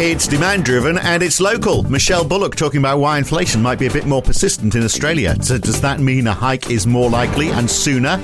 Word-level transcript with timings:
It's 0.00 0.28
demand 0.28 0.64
driven 0.64 0.96
and 0.96 1.24
it's 1.24 1.40
local. 1.40 1.82
Michelle 1.82 2.24
Bullock 2.24 2.54
talking 2.54 2.78
about 2.78 3.00
why 3.00 3.18
inflation 3.18 3.60
might 3.60 3.80
be 3.80 3.86
a 3.86 3.90
bit 3.90 4.06
more 4.06 4.22
persistent 4.22 4.76
in 4.76 4.84
Australia. 4.84 5.34
So, 5.42 5.58
does 5.58 5.80
that 5.80 5.98
mean 5.98 6.28
a 6.28 6.32
hike 6.32 6.70
is 6.70 6.86
more 6.86 7.10
likely 7.10 7.48
and 7.50 7.68
sooner? 7.68 8.16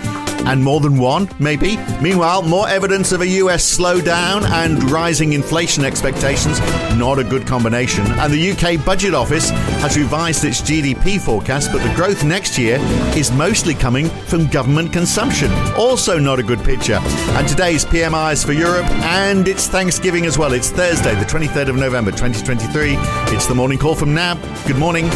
And 0.46 0.62
more 0.62 0.80
than 0.80 0.98
one, 0.98 1.28
maybe? 1.38 1.76
Meanwhile, 2.00 2.42
more 2.42 2.68
evidence 2.68 3.12
of 3.12 3.20
a 3.20 3.26
US 3.26 3.78
slowdown 3.78 4.44
and 4.44 4.90
rising 4.90 5.32
inflation 5.32 5.84
expectations. 5.84 6.60
Not 6.96 7.18
a 7.18 7.24
good 7.24 7.46
combination. 7.46 8.04
And 8.06 8.32
the 8.32 8.52
UK 8.52 8.84
Budget 8.84 9.14
Office 9.14 9.50
has 9.50 9.96
revised 9.96 10.45
its 10.45 10.60
GDP 10.60 11.20
forecast, 11.20 11.72
but 11.72 11.82
the 11.82 11.95
growth 11.95 12.24
next 12.24 12.59
year 12.59 12.78
is 13.16 13.32
mostly 13.32 13.74
coming 13.74 14.09
from 14.27 14.46
government 14.46 14.92
consumption. 14.92 15.50
Also, 15.77 16.18
not 16.18 16.38
a 16.38 16.42
good 16.42 16.62
picture. 16.62 16.98
And 17.36 17.48
today's 17.48 17.84
PMIs 17.84 18.45
for 18.45 18.52
Europe, 18.52 18.88
and 19.02 19.48
it's 19.48 19.66
Thanksgiving 19.66 20.26
as 20.26 20.38
well. 20.38 20.52
It's 20.52 20.70
Thursday, 20.70 21.14
the 21.14 21.24
23rd 21.24 21.68
of 21.68 21.76
November 21.76 22.11
2023. 22.11 22.97
It's 23.34 23.47
the 23.47 23.55
morning 23.55 23.78
call 23.78 23.95
from 23.95 24.14
NAB. 24.14 24.38
Good 24.66 24.78
morning. 24.78 25.11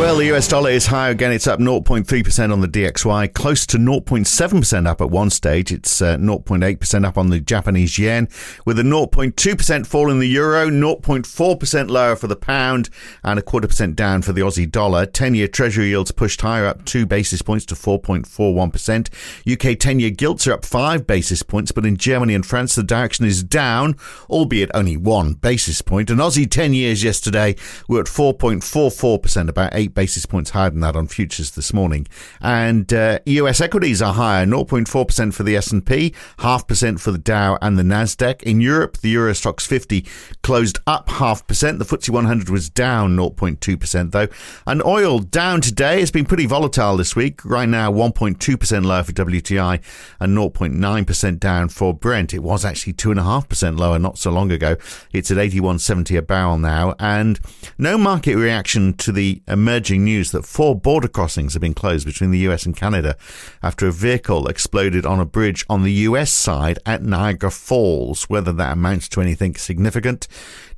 Well, 0.00 0.16
the 0.16 0.34
US 0.34 0.48
dollar 0.48 0.70
is 0.70 0.86
high 0.86 1.10
again. 1.10 1.30
It's 1.30 1.46
up 1.46 1.60
0.3% 1.60 2.52
on 2.54 2.62
the 2.62 2.68
DXY, 2.68 3.34
close 3.34 3.66
to 3.66 3.76
0.7% 3.76 4.86
up 4.88 5.02
at 5.02 5.10
one 5.10 5.28
stage. 5.28 5.70
It's 5.70 6.00
uh, 6.00 6.16
0.8% 6.16 7.04
up 7.04 7.18
on 7.18 7.28
the 7.28 7.38
Japanese 7.38 7.98
yen, 7.98 8.26
with 8.64 8.78
a 8.78 8.82
0.2% 8.82 9.86
fall 9.86 10.10
in 10.10 10.18
the 10.18 10.26
euro, 10.26 10.70
0.4% 10.70 11.90
lower 11.90 12.16
for 12.16 12.28
the 12.28 12.34
pound, 12.34 12.88
and 13.22 13.38
a 13.38 13.42
quarter 13.42 13.68
percent 13.68 13.94
down 13.94 14.22
for 14.22 14.32
the 14.32 14.40
Aussie 14.40 14.68
dollar. 14.68 15.04
10 15.04 15.34
year 15.34 15.46
Treasury 15.46 15.88
yields 15.90 16.12
pushed 16.12 16.40
higher, 16.40 16.64
up 16.64 16.86
two 16.86 17.04
basis 17.04 17.42
points 17.42 17.66
to 17.66 17.74
4.41%. 17.74 19.10
UK 19.52 19.78
10 19.78 20.00
year 20.00 20.10
gilts 20.10 20.46
are 20.46 20.54
up 20.54 20.64
five 20.64 21.06
basis 21.06 21.42
points, 21.42 21.72
but 21.72 21.84
in 21.84 21.98
Germany 21.98 22.34
and 22.34 22.46
France, 22.46 22.74
the 22.74 22.82
direction 22.82 23.26
is 23.26 23.44
down, 23.44 23.96
albeit 24.30 24.70
only 24.72 24.96
one 24.96 25.34
basis 25.34 25.82
point. 25.82 26.08
And 26.08 26.20
Aussie 26.20 26.50
10 26.50 26.72
years 26.72 27.04
yesterday 27.04 27.54
were 27.86 28.00
at 28.00 28.06
4.44%, 28.06 29.50
about 29.50 29.74
eight 29.90 29.94
basis 29.94 30.26
points 30.26 30.50
higher 30.50 30.70
than 30.70 30.80
that 30.80 30.96
on 30.96 31.06
futures 31.06 31.52
this 31.52 31.72
morning. 31.72 32.06
And 32.40 32.92
uh, 32.92 33.18
US 33.26 33.60
equities 33.60 34.00
are 34.00 34.14
higher, 34.14 34.46
0.4% 34.46 35.34
for 35.34 35.42
the 35.42 35.56
S&P, 35.56 36.14
half 36.38 36.66
percent 36.66 37.00
for 37.00 37.10
the 37.10 37.18
Dow 37.18 37.58
and 37.60 37.78
the 37.78 37.82
Nasdaq. 37.82 38.42
In 38.42 38.60
Europe, 38.60 38.98
the 38.98 39.10
Euro 39.10 39.32
Stoxx 39.32 39.66
50 39.66 40.06
closed 40.42 40.78
up 40.86 41.08
half 41.08 41.46
percent. 41.46 41.78
The 41.78 41.84
FTSE 41.84 42.10
100 42.10 42.50
was 42.50 42.70
down 42.70 43.16
0.2% 43.16 44.10
though. 44.12 44.28
And 44.66 44.82
oil 44.84 45.18
down 45.18 45.60
today. 45.60 46.00
It's 46.00 46.10
been 46.10 46.24
pretty 46.24 46.46
volatile 46.46 46.96
this 46.96 47.16
week. 47.16 47.44
Right 47.44 47.68
now, 47.68 47.92
1.2% 47.92 48.84
lower 48.84 49.02
for 49.02 49.12
WTI 49.12 49.82
and 50.20 50.36
0.9% 50.36 51.40
down 51.40 51.68
for 51.68 51.94
Brent. 51.94 52.34
It 52.34 52.42
was 52.42 52.64
actually 52.64 52.94
2.5% 52.94 53.78
lower 53.78 53.98
not 53.98 54.18
so 54.18 54.30
long 54.30 54.52
ago. 54.52 54.76
It's 55.12 55.30
at 55.30 55.36
81.70 55.36 56.18
a 56.18 56.22
barrel 56.22 56.58
now. 56.58 56.94
And 56.98 57.40
no 57.78 57.98
market 57.98 58.36
reaction 58.36 58.94
to 58.94 59.12
the 59.12 59.42
emerging 59.48 59.79
news 59.88 60.32
that 60.32 60.44
four 60.44 60.78
border 60.78 61.08
crossings 61.08 61.54
have 61.54 61.62
been 61.62 61.72
closed 61.72 62.04
between 62.04 62.30
the 62.30 62.40
US 62.40 62.66
and 62.66 62.76
Canada 62.76 63.16
after 63.62 63.86
a 63.86 63.92
vehicle 63.92 64.46
exploded 64.48 65.06
on 65.06 65.18
a 65.18 65.24
bridge 65.24 65.64
on 65.70 65.82
the 65.82 65.92
US 66.08 66.30
side 66.30 66.78
at 66.84 67.02
Niagara 67.02 67.50
Falls. 67.50 68.24
Whether 68.24 68.52
that 68.52 68.74
amounts 68.74 69.08
to 69.10 69.22
anything 69.22 69.54
significant 69.54 70.28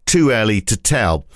too 0.07 0.31
early 0.31 0.61
to 0.61 0.77
tell. 0.77 1.27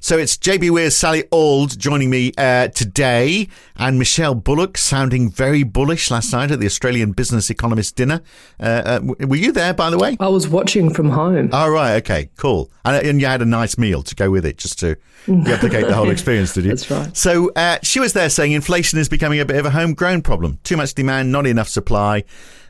So 0.00 0.18
it's 0.18 0.36
JBWere, 0.36 0.92
Sally 0.92 1.24
Auld 1.30 1.78
joining 1.78 2.10
me 2.10 2.32
uh, 2.36 2.68
today, 2.68 3.48
and 3.76 3.98
Michelle 3.98 4.34
Bullock 4.34 4.76
sounding 4.76 5.30
very 5.30 5.62
bullish 5.62 6.10
last 6.10 6.32
night 6.32 6.50
at 6.50 6.60
the 6.60 6.66
Australian 6.66 7.12
Business 7.12 7.48
Economist 7.48 7.96
dinner. 7.96 8.20
Uh, 8.60 9.00
uh, 9.00 9.26
were 9.26 9.36
you 9.36 9.52
there, 9.52 9.72
by 9.72 9.90
the 9.90 9.98
way? 9.98 10.16
I 10.20 10.28
was 10.28 10.48
watching 10.48 10.92
from 10.92 11.10
home. 11.10 11.50
Oh, 11.52 11.70
right. 11.70 11.96
Okay, 11.96 12.30
cool. 12.36 12.70
And, 12.84 13.06
and 13.06 13.20
you 13.20 13.26
had 13.26 13.40
a 13.40 13.46
nice 13.46 13.78
meal 13.78 14.02
to 14.02 14.14
go 14.14 14.30
with 14.30 14.44
it, 14.44 14.58
just 14.58 14.78
to 14.80 14.96
replicate 15.28 15.86
the 15.86 15.94
whole 15.94 16.10
experience, 16.10 16.54
did 16.54 16.64
you? 16.64 16.70
That's 16.70 16.90
right. 16.90 17.16
So 17.16 17.50
uh, 17.56 17.78
she 17.82 18.00
was 18.00 18.12
there 18.12 18.28
saying 18.28 18.52
inflation 18.52 18.98
is 18.98 19.08
becoming 19.08 19.40
a 19.40 19.44
bit 19.44 19.56
of 19.56 19.66
a 19.66 19.70
homegrown 19.70 20.22
problem. 20.22 20.58
Too 20.64 20.76
much 20.76 20.94
demand, 20.94 21.32
not 21.32 21.46
enough 21.46 21.68
supply. 21.68 22.24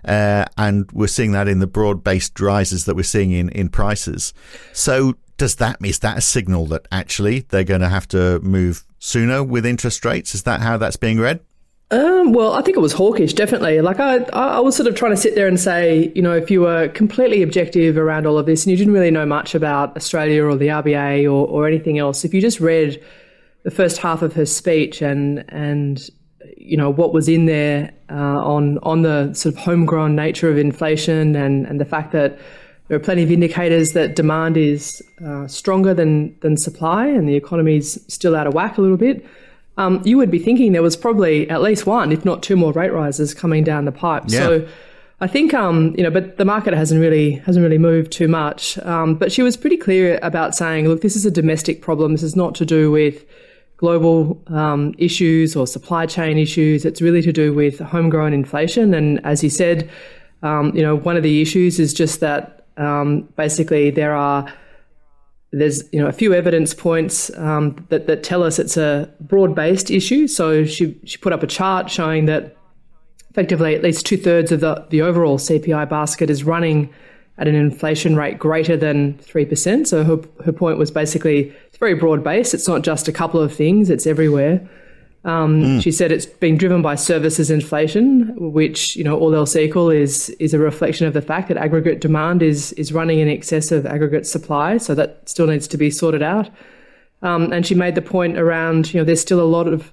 Uh, 0.04 0.44
and 0.58 0.90
we're 0.92 1.06
seeing 1.06 1.32
that 1.32 1.48
in 1.48 1.60
the 1.60 1.66
broad-based 1.66 2.38
rises 2.38 2.84
that 2.84 2.94
we're 2.94 3.02
seeing 3.02 3.30
in, 3.30 3.48
in 3.48 3.68
prices. 3.68 4.34
So 4.72 5.14
does 5.36 5.56
that 5.56 5.80
mean 5.80 5.88
that 5.88 5.90
is 5.90 5.98
that 6.00 6.18
a 6.18 6.20
signal 6.20 6.66
that 6.66 6.86
actually 6.92 7.40
they're 7.40 7.64
going 7.64 7.80
to 7.80 7.88
have 7.88 8.06
to 8.08 8.40
move 8.40 8.84
sooner 8.98 9.42
with 9.42 9.66
interest 9.66 10.04
rates? 10.04 10.34
Is 10.34 10.44
that 10.44 10.60
how 10.60 10.76
that's 10.76 10.96
being 10.96 11.20
read? 11.20 11.40
Um, 11.90 12.32
well, 12.32 12.54
I 12.54 12.62
think 12.62 12.76
it 12.76 12.80
was 12.80 12.92
hawkish, 12.92 13.34
definitely. 13.34 13.80
Like 13.80 14.00
I, 14.00 14.16
I 14.32 14.58
was 14.60 14.74
sort 14.74 14.88
of 14.88 14.94
trying 14.94 15.12
to 15.12 15.16
sit 15.16 15.34
there 15.34 15.46
and 15.46 15.60
say, 15.60 16.10
you 16.14 16.22
know, 16.22 16.32
if 16.32 16.50
you 16.50 16.62
were 16.62 16.88
completely 16.88 17.42
objective 17.42 17.96
around 17.96 18.26
all 18.26 18.38
of 18.38 18.46
this 18.46 18.64
and 18.64 18.70
you 18.70 18.76
didn't 18.76 18.94
really 18.94 19.10
know 19.10 19.26
much 19.26 19.54
about 19.54 19.96
Australia 19.96 20.44
or 20.44 20.56
the 20.56 20.68
RBA 20.68 21.24
or, 21.24 21.46
or 21.46 21.68
anything 21.68 21.98
else, 21.98 22.24
if 22.24 22.32
you 22.32 22.40
just 22.40 22.58
read 22.58 23.00
the 23.64 23.70
first 23.70 23.98
half 23.98 24.22
of 24.22 24.32
her 24.34 24.46
speech 24.46 25.02
and 25.02 25.44
and 25.48 26.10
you 26.56 26.76
know 26.76 26.90
what 26.90 27.12
was 27.12 27.28
in 27.28 27.46
there 27.46 27.92
uh, 28.10 28.14
on 28.14 28.78
on 28.82 29.02
the 29.02 29.32
sort 29.34 29.54
of 29.54 29.60
homegrown 29.60 30.14
nature 30.14 30.50
of 30.50 30.58
inflation 30.58 31.34
and 31.34 31.66
and 31.66 31.80
the 31.80 31.84
fact 31.84 32.12
that 32.12 32.38
there 32.88 32.96
are 32.96 33.00
plenty 33.00 33.22
of 33.22 33.30
indicators 33.30 33.92
that 33.92 34.14
demand 34.14 34.56
is 34.56 35.02
uh, 35.24 35.46
stronger 35.46 35.94
than 35.94 36.38
than 36.40 36.56
supply, 36.56 37.06
and 37.06 37.28
the 37.28 37.34
economy 37.34 37.76
is 37.76 38.04
still 38.08 38.36
out 38.36 38.46
of 38.46 38.54
whack 38.54 38.78
a 38.78 38.80
little 38.80 38.96
bit. 38.96 39.24
Um, 39.76 40.02
you 40.04 40.16
would 40.18 40.30
be 40.30 40.38
thinking 40.38 40.72
there 40.72 40.82
was 40.82 40.96
probably 40.96 41.48
at 41.50 41.60
least 41.60 41.86
one, 41.86 42.12
if 42.12 42.24
not 42.24 42.42
two 42.42 42.56
more 42.56 42.72
rate 42.72 42.92
rises 42.92 43.34
coming 43.34 43.64
down 43.64 43.86
the 43.86 43.92
pipe. 43.92 44.24
Yeah. 44.28 44.40
So 44.40 44.68
I 45.20 45.26
think 45.26 45.54
um, 45.54 45.94
you 45.96 46.02
know, 46.02 46.10
but 46.10 46.36
the 46.36 46.44
market 46.44 46.74
hasn't 46.74 47.00
really 47.00 47.32
hasn't 47.46 47.62
really 47.62 47.78
moved 47.78 48.12
too 48.12 48.28
much. 48.28 48.78
Um, 48.78 49.14
but 49.14 49.32
she 49.32 49.42
was 49.42 49.56
pretty 49.56 49.78
clear 49.78 50.18
about 50.22 50.54
saying, 50.54 50.86
look, 50.86 51.00
this 51.00 51.16
is 51.16 51.24
a 51.24 51.30
domestic 51.30 51.80
problem. 51.80 52.12
This 52.12 52.22
is 52.22 52.36
not 52.36 52.54
to 52.56 52.66
do 52.66 52.90
with 52.90 53.24
global 53.78 54.40
um, 54.48 54.94
issues 54.98 55.56
or 55.56 55.66
supply 55.66 56.06
chain 56.06 56.38
issues. 56.38 56.84
It's 56.84 57.00
really 57.00 57.22
to 57.22 57.32
do 57.32 57.52
with 57.52 57.78
homegrown 57.78 58.32
inflation. 58.32 58.94
And 58.94 59.24
as 59.24 59.42
you 59.42 59.50
said, 59.50 59.90
um, 60.42 60.74
you 60.76 60.82
know, 60.82 60.96
one 60.96 61.16
of 61.16 61.22
the 61.22 61.40
issues 61.40 61.80
is 61.80 61.94
just 61.94 62.20
that 62.20 62.63
um, 62.76 63.22
basically 63.36 63.90
there 63.90 64.14
are 64.14 64.52
there's 65.52 65.84
you 65.92 66.00
know 66.00 66.08
a 66.08 66.12
few 66.12 66.34
evidence 66.34 66.74
points 66.74 67.30
um, 67.36 67.86
that 67.88 68.06
that 68.06 68.22
tell 68.22 68.42
us 68.42 68.58
it's 68.58 68.76
a 68.76 69.12
broad 69.20 69.54
based 69.54 69.90
issue. 69.90 70.26
So 70.26 70.64
she 70.64 70.98
she 71.04 71.16
put 71.18 71.32
up 71.32 71.42
a 71.42 71.46
chart 71.46 71.90
showing 71.90 72.26
that 72.26 72.56
effectively 73.30 73.74
at 73.74 73.82
least 73.82 74.06
two 74.06 74.16
thirds 74.16 74.52
of 74.52 74.60
the 74.60 74.86
the 74.90 75.02
overall 75.02 75.38
CPI 75.38 75.88
basket 75.88 76.30
is 76.30 76.44
running 76.44 76.92
at 77.38 77.48
an 77.48 77.54
inflation 77.54 78.14
rate 78.14 78.38
greater 78.38 78.76
than 78.76 79.14
3%. 79.14 79.88
So 79.88 80.04
her, 80.04 80.20
her 80.44 80.52
point 80.52 80.78
was 80.78 80.92
basically 80.92 81.52
it's 81.66 81.78
very 81.78 81.94
broad 81.94 82.22
based. 82.22 82.54
It's 82.54 82.68
not 82.68 82.82
just 82.82 83.08
a 83.08 83.12
couple 83.12 83.40
of 83.40 83.52
things, 83.52 83.90
it's 83.90 84.06
everywhere. 84.06 84.68
Um, 85.24 85.62
mm. 85.62 85.82
She 85.82 85.90
said 85.90 86.12
it's 86.12 86.26
been 86.26 86.58
driven 86.58 86.82
by 86.82 86.96
services 86.96 87.50
inflation, 87.50 88.34
which, 88.36 88.94
you 88.94 89.04
know, 89.04 89.18
all 89.18 89.34
else 89.34 89.56
equal 89.56 89.90
is 89.90 90.28
is 90.38 90.52
a 90.52 90.58
reflection 90.58 91.06
of 91.06 91.14
the 91.14 91.22
fact 91.22 91.48
that 91.48 91.56
aggregate 91.56 92.00
demand 92.00 92.42
is 92.42 92.72
is 92.72 92.92
running 92.92 93.20
in 93.20 93.28
excess 93.28 93.72
of 93.72 93.86
aggregate 93.86 94.26
supply. 94.26 94.76
So 94.76 94.94
that 94.94 95.28
still 95.28 95.46
needs 95.46 95.66
to 95.68 95.78
be 95.78 95.90
sorted 95.90 96.22
out. 96.22 96.50
Um, 97.22 97.52
and 97.52 97.66
she 97.66 97.74
made 97.74 97.94
the 97.94 98.02
point 98.02 98.36
around, 98.36 98.92
you 98.92 99.00
know, 99.00 99.04
there's 99.04 99.20
still 99.20 99.40
a 99.40 99.48
lot 99.48 99.66
of 99.66 99.92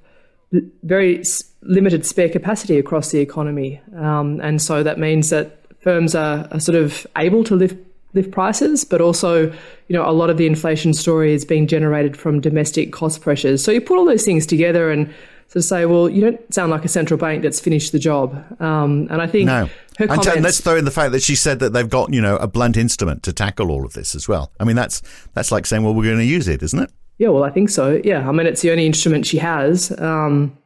very 0.84 1.24
limited 1.62 2.06
spare 2.06 2.28
capacity 2.28 2.78
across 2.78 3.12
the 3.12 3.20
economy. 3.20 3.80
Um, 3.96 4.42
and 4.42 4.62
so 4.62 4.84
that 4.84 5.00
means 5.00 5.30
that 5.30 5.60
firms 5.80 6.14
are, 6.14 6.48
are 6.52 6.60
sort 6.60 6.76
of 6.76 7.08
able 7.18 7.46
to 7.46 7.56
lift 7.56 7.78
lift 8.14 8.32
prices, 8.32 8.84
but 8.84 9.02
also, 9.02 9.46
you 9.88 9.94
know, 9.96 10.08
a 10.08 10.12
lot 10.12 10.30
of 10.30 10.38
the 10.38 10.46
inflation 10.46 10.94
story 10.94 11.34
is 11.34 11.46
being 11.46 11.68
generated 11.68 12.18
from 12.18 12.42
domestic 12.42 12.92
cost 12.92 13.22
pressures. 13.22 13.64
So 13.64 13.72
you 13.72 13.82
put 13.82 13.98
all 13.98 14.06
those 14.06 14.26
things 14.26 14.46
together 14.46 14.92
and 14.92 15.08
sort 15.48 15.58
of 15.58 15.64
say, 15.66 15.86
well, 15.86 16.10
you 16.10 16.22
don't 16.22 16.54
sound 16.54 16.72
like 16.72 16.86
a 16.86 16.88
central 16.88 17.18
bank 17.18 17.44
that's 17.44 17.60
finished 17.60 17.92
the 17.92 18.00
job. 18.00 18.34
Um, 18.62 19.08
and 19.10 19.22
I 19.22 19.28
think 19.28 19.48
no. 19.48 19.70
her 19.98 20.08
comments, 20.08 20.28
and 20.28 20.44
let's 20.44 20.62
throw 20.62 20.78
in 20.78 20.86
the 20.86 20.92
fact 20.92 21.12
that 21.12 21.22
she 21.22 21.36
said 21.36 21.60
that 21.60 21.74
they've 21.74 21.90
got, 21.90 22.14
you 22.14 22.22
know, 22.22 22.38
a 22.38 22.48
blunt 22.48 22.78
instrument 22.78 23.24
to 23.24 23.34
tackle 23.34 23.70
all 23.70 23.86
of 23.86 23.94
this 23.94 24.16
as 24.16 24.28
well. 24.30 24.52
I 24.60 24.64
mean, 24.64 24.76
that's 24.76 25.02
that's 25.34 25.52
like 25.52 25.66
saying, 25.66 25.84
well, 25.84 25.94
we're 25.94 26.06
going 26.06 26.18
to 26.18 26.24
use 26.24 26.48
it, 26.48 26.64
isn't 26.64 26.80
it? 26.80 26.90
Yeah, 27.18 27.30
well, 27.30 27.44
I 27.44 27.50
think 27.50 27.70
so. 27.70 28.02
Yeah, 28.04 28.28
I 28.28 28.32
mean, 28.32 28.48
it's 28.48 28.62
the 28.62 28.72
only 28.72 28.86
instrument 28.86 29.26
she 29.26 29.38
has, 29.38 29.92
um, 30.00 30.58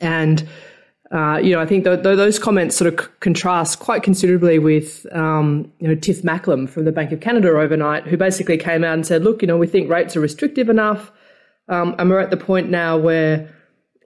and 0.00 0.48
uh, 1.12 1.36
you 1.36 1.52
know, 1.54 1.60
I 1.60 1.66
think 1.66 1.84
th- 1.84 2.02
th- 2.02 2.16
those 2.16 2.38
comments 2.38 2.74
sort 2.74 2.92
of 2.92 2.98
c- 2.98 3.10
contrast 3.20 3.80
quite 3.80 4.02
considerably 4.02 4.58
with, 4.58 5.06
um, 5.14 5.70
you 5.78 5.86
know, 5.86 5.94
Tiff 5.94 6.22
Macklem 6.22 6.66
from 6.66 6.86
the 6.86 6.92
Bank 6.92 7.12
of 7.12 7.20
Canada 7.20 7.50
overnight, 7.50 8.04
who 8.04 8.16
basically 8.16 8.56
came 8.56 8.82
out 8.82 8.94
and 8.94 9.06
said, 9.06 9.22
look, 9.22 9.42
you 9.42 9.48
know, 9.48 9.58
we 9.58 9.66
think 9.66 9.90
rates 9.90 10.16
are 10.16 10.20
restrictive 10.20 10.70
enough. 10.70 11.12
Um, 11.68 11.94
and 11.98 12.08
we're 12.08 12.18
at 12.18 12.30
the 12.30 12.38
point 12.38 12.70
now 12.70 12.96
where 12.96 13.54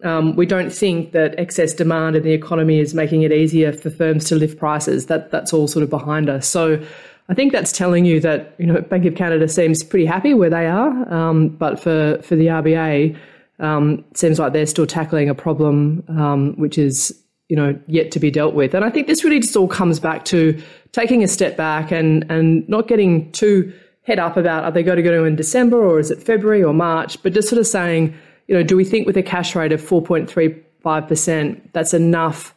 um, 0.02 0.34
we 0.34 0.46
don't 0.46 0.70
think 0.72 1.12
that 1.12 1.38
excess 1.38 1.72
demand 1.72 2.16
in 2.16 2.24
the 2.24 2.32
economy 2.32 2.80
is 2.80 2.92
making 2.92 3.22
it 3.22 3.30
easier 3.30 3.72
for 3.72 3.88
firms 3.88 4.24
to 4.24 4.34
lift 4.34 4.58
prices. 4.58 5.06
That 5.06 5.30
That's 5.30 5.52
all 5.52 5.68
sort 5.68 5.84
of 5.84 5.90
behind 5.90 6.28
us. 6.28 6.48
So 6.48 6.84
I 7.28 7.34
think 7.34 7.52
that's 7.52 7.70
telling 7.70 8.04
you 8.04 8.18
that, 8.20 8.56
you 8.58 8.66
know, 8.66 8.80
Bank 8.80 9.04
of 9.04 9.14
Canada 9.14 9.46
seems 9.46 9.84
pretty 9.84 10.06
happy 10.06 10.34
where 10.34 10.50
they 10.50 10.66
are. 10.66 11.12
Um, 11.12 11.50
but 11.50 11.78
for, 11.78 12.20
for 12.22 12.34
the 12.34 12.46
RBA, 12.46 13.16
um, 13.58 14.04
seems 14.14 14.38
like 14.38 14.52
they're 14.52 14.66
still 14.66 14.86
tackling 14.86 15.28
a 15.28 15.34
problem 15.34 16.04
um, 16.08 16.54
which 16.56 16.78
is 16.78 17.22
you 17.48 17.56
know, 17.56 17.78
yet 17.86 18.10
to 18.10 18.18
be 18.18 18.30
dealt 18.30 18.54
with. 18.54 18.74
And 18.74 18.84
I 18.84 18.90
think 18.90 19.06
this 19.06 19.22
really 19.22 19.40
just 19.40 19.56
all 19.56 19.68
comes 19.68 20.00
back 20.00 20.24
to 20.26 20.60
taking 20.92 21.22
a 21.22 21.28
step 21.28 21.56
back 21.56 21.92
and, 21.92 22.28
and 22.30 22.68
not 22.68 22.88
getting 22.88 23.30
too 23.32 23.72
head 24.02 24.18
up 24.18 24.36
about 24.36 24.64
are 24.64 24.70
they 24.70 24.82
going 24.82 24.96
to 24.96 25.02
go 25.02 25.24
in 25.24 25.36
December 25.36 25.84
or 25.84 25.98
is 25.98 26.10
it 26.10 26.22
February 26.22 26.62
or 26.62 26.72
March, 26.72 27.22
but 27.22 27.32
just 27.32 27.48
sort 27.48 27.60
of 27.60 27.66
saying, 27.66 28.14
you 28.48 28.54
know, 28.54 28.62
do 28.62 28.76
we 28.76 28.84
think 28.84 29.06
with 29.06 29.16
a 29.16 29.22
cash 29.22 29.54
rate 29.54 29.72
of 29.72 29.80
4.35%, 29.80 31.72
that's 31.72 31.94
enough 31.94 32.54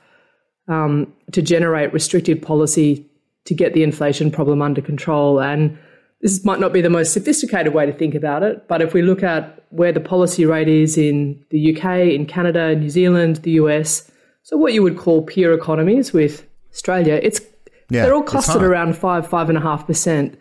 um, 0.67 1.11
to 1.31 1.41
generate 1.41 1.93
restrictive 1.93 2.41
policy 2.41 3.05
to 3.45 3.55
get 3.55 3.73
the 3.73 3.83
inflation 3.83 4.31
problem 4.31 4.61
under 4.61 4.81
control? 4.81 5.39
And 5.39 5.77
this 6.21 6.43
might 6.43 6.59
not 6.59 6.73
be 6.73 6.81
the 6.81 6.89
most 6.89 7.13
sophisticated 7.13 7.73
way 7.73 7.85
to 7.85 7.93
think 7.93 8.13
about 8.13 8.43
it, 8.43 8.67
but 8.67 8.81
if 8.81 8.93
we 8.93 9.01
look 9.01 9.23
at 9.23 9.63
where 9.69 9.91
the 9.91 9.99
policy 10.01 10.45
rate 10.45 10.67
is 10.67 10.97
in 10.97 11.43
the 11.49 11.75
UK, 11.75 12.13
in 12.13 12.25
Canada, 12.25 12.75
New 12.75 12.89
Zealand, 12.89 13.37
the 13.37 13.51
US, 13.51 14.09
so 14.43 14.57
what 14.57 14.73
you 14.73 14.83
would 14.83 14.97
call 14.97 15.21
peer 15.21 15.53
economies 15.53 16.11
with 16.11 16.45
Australia, 16.71 17.19
it's 17.21 17.39
yeah, 17.89 18.03
they're 18.03 18.13
all 18.13 18.23
clustered 18.23 18.63
around 18.63 18.97
five, 18.97 19.27
five 19.27 19.49
and 19.49 19.57
a 19.57 19.61
half 19.61 19.87
percent. 19.87 20.39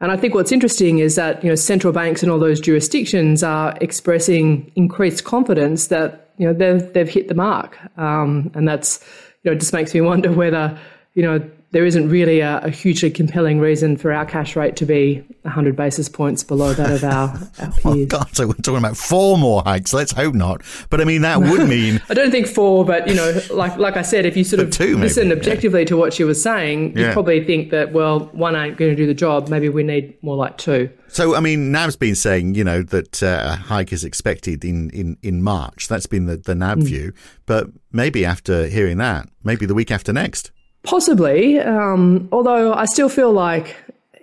And 0.00 0.12
I 0.12 0.16
think 0.16 0.34
what's 0.34 0.52
interesting 0.52 0.98
is 0.98 1.16
that 1.16 1.42
you 1.42 1.48
know 1.48 1.56
central 1.56 1.92
banks 1.92 2.22
in 2.22 2.30
all 2.30 2.38
those 2.38 2.60
jurisdictions 2.60 3.42
are 3.42 3.76
expressing 3.80 4.70
increased 4.76 5.24
confidence 5.24 5.88
that 5.88 6.30
you 6.38 6.46
know 6.46 6.52
they've 6.52 6.92
they've 6.92 7.08
hit 7.08 7.28
the 7.28 7.34
mark, 7.34 7.78
um, 7.98 8.50
and 8.54 8.68
that's 8.68 9.04
you 9.42 9.50
know 9.50 9.56
it 9.56 9.60
just 9.60 9.72
makes 9.72 9.92
me 9.92 10.00
wonder 10.12 10.30
whether 10.30 10.78
you 11.14 11.22
know 11.22 11.38
there 11.70 11.84
isn't 11.84 12.08
really 12.08 12.40
a, 12.40 12.58
a, 12.60 12.70
hugely 12.70 13.10
compelling 13.10 13.60
reason 13.60 13.96
for 13.96 14.10
our 14.10 14.24
cash 14.24 14.56
rate 14.56 14.76
to 14.76 14.86
be 14.86 15.22
100 15.42 15.76
basis 15.76 16.08
points 16.08 16.42
below 16.42 16.72
that 16.72 16.90
of 16.90 17.04
our, 17.04 17.28
our 17.58 17.72
peers. 17.72 17.82
oh 17.84 18.06
God, 18.06 18.34
so 18.34 18.46
we're 18.46 18.54
talking 18.54 18.78
about 18.78 18.96
four 18.96 19.36
more 19.36 19.62
hikes. 19.62 19.92
Let's 19.92 20.12
hope 20.12 20.34
not. 20.34 20.62
But 20.88 21.00
I 21.00 21.04
mean, 21.04 21.22
that 21.22 21.40
would 21.40 21.68
mean. 21.68 22.00
I 22.08 22.14
don't 22.14 22.30
think 22.30 22.46
four, 22.46 22.84
but 22.84 23.06
you 23.06 23.14
know, 23.14 23.38
like 23.50 23.76
like 23.76 23.96
I 23.96 24.02
said, 24.02 24.24
if 24.24 24.36
you 24.36 24.44
sort 24.44 24.60
of 24.60 24.70
two, 24.70 24.96
listen 24.96 25.28
maybe, 25.28 25.40
objectively 25.40 25.80
yeah. 25.80 25.86
to 25.86 25.96
what 25.96 26.14
she 26.14 26.24
was 26.24 26.42
saying, 26.42 26.96
you 26.96 27.04
yeah. 27.04 27.12
probably 27.12 27.44
think 27.44 27.70
that 27.70 27.92
well, 27.92 28.20
one 28.32 28.56
ain't 28.56 28.78
going 28.78 28.90
to 28.90 28.96
do 28.96 29.06
the 29.06 29.14
job. 29.14 29.48
Maybe 29.48 29.68
we 29.68 29.82
need 29.82 30.16
more 30.22 30.36
like 30.36 30.56
two. 30.56 30.90
So, 31.10 31.34
I 31.34 31.40
mean, 31.40 31.72
NAB's 31.72 31.96
been 31.96 32.14
saying, 32.14 32.54
you 32.54 32.64
know, 32.64 32.82
that 32.82 33.22
uh, 33.22 33.52
a 33.52 33.56
hike 33.56 33.94
is 33.94 34.04
expected 34.04 34.62
in, 34.62 34.90
in, 34.90 35.16
in 35.22 35.42
March. 35.42 35.88
That's 35.88 36.04
been 36.04 36.26
the, 36.26 36.36
the 36.36 36.54
NAB 36.54 36.80
mm. 36.80 36.82
view. 36.84 37.12
But 37.46 37.68
maybe 37.92 38.26
after 38.26 38.66
hearing 38.66 38.98
that, 38.98 39.26
maybe 39.42 39.64
the 39.64 39.74
week 39.74 39.90
after 39.90 40.12
next. 40.12 40.50
Possibly, 40.84 41.58
um, 41.58 42.28
although 42.32 42.72
I 42.72 42.84
still 42.86 43.08
feel 43.08 43.32
like 43.32 43.76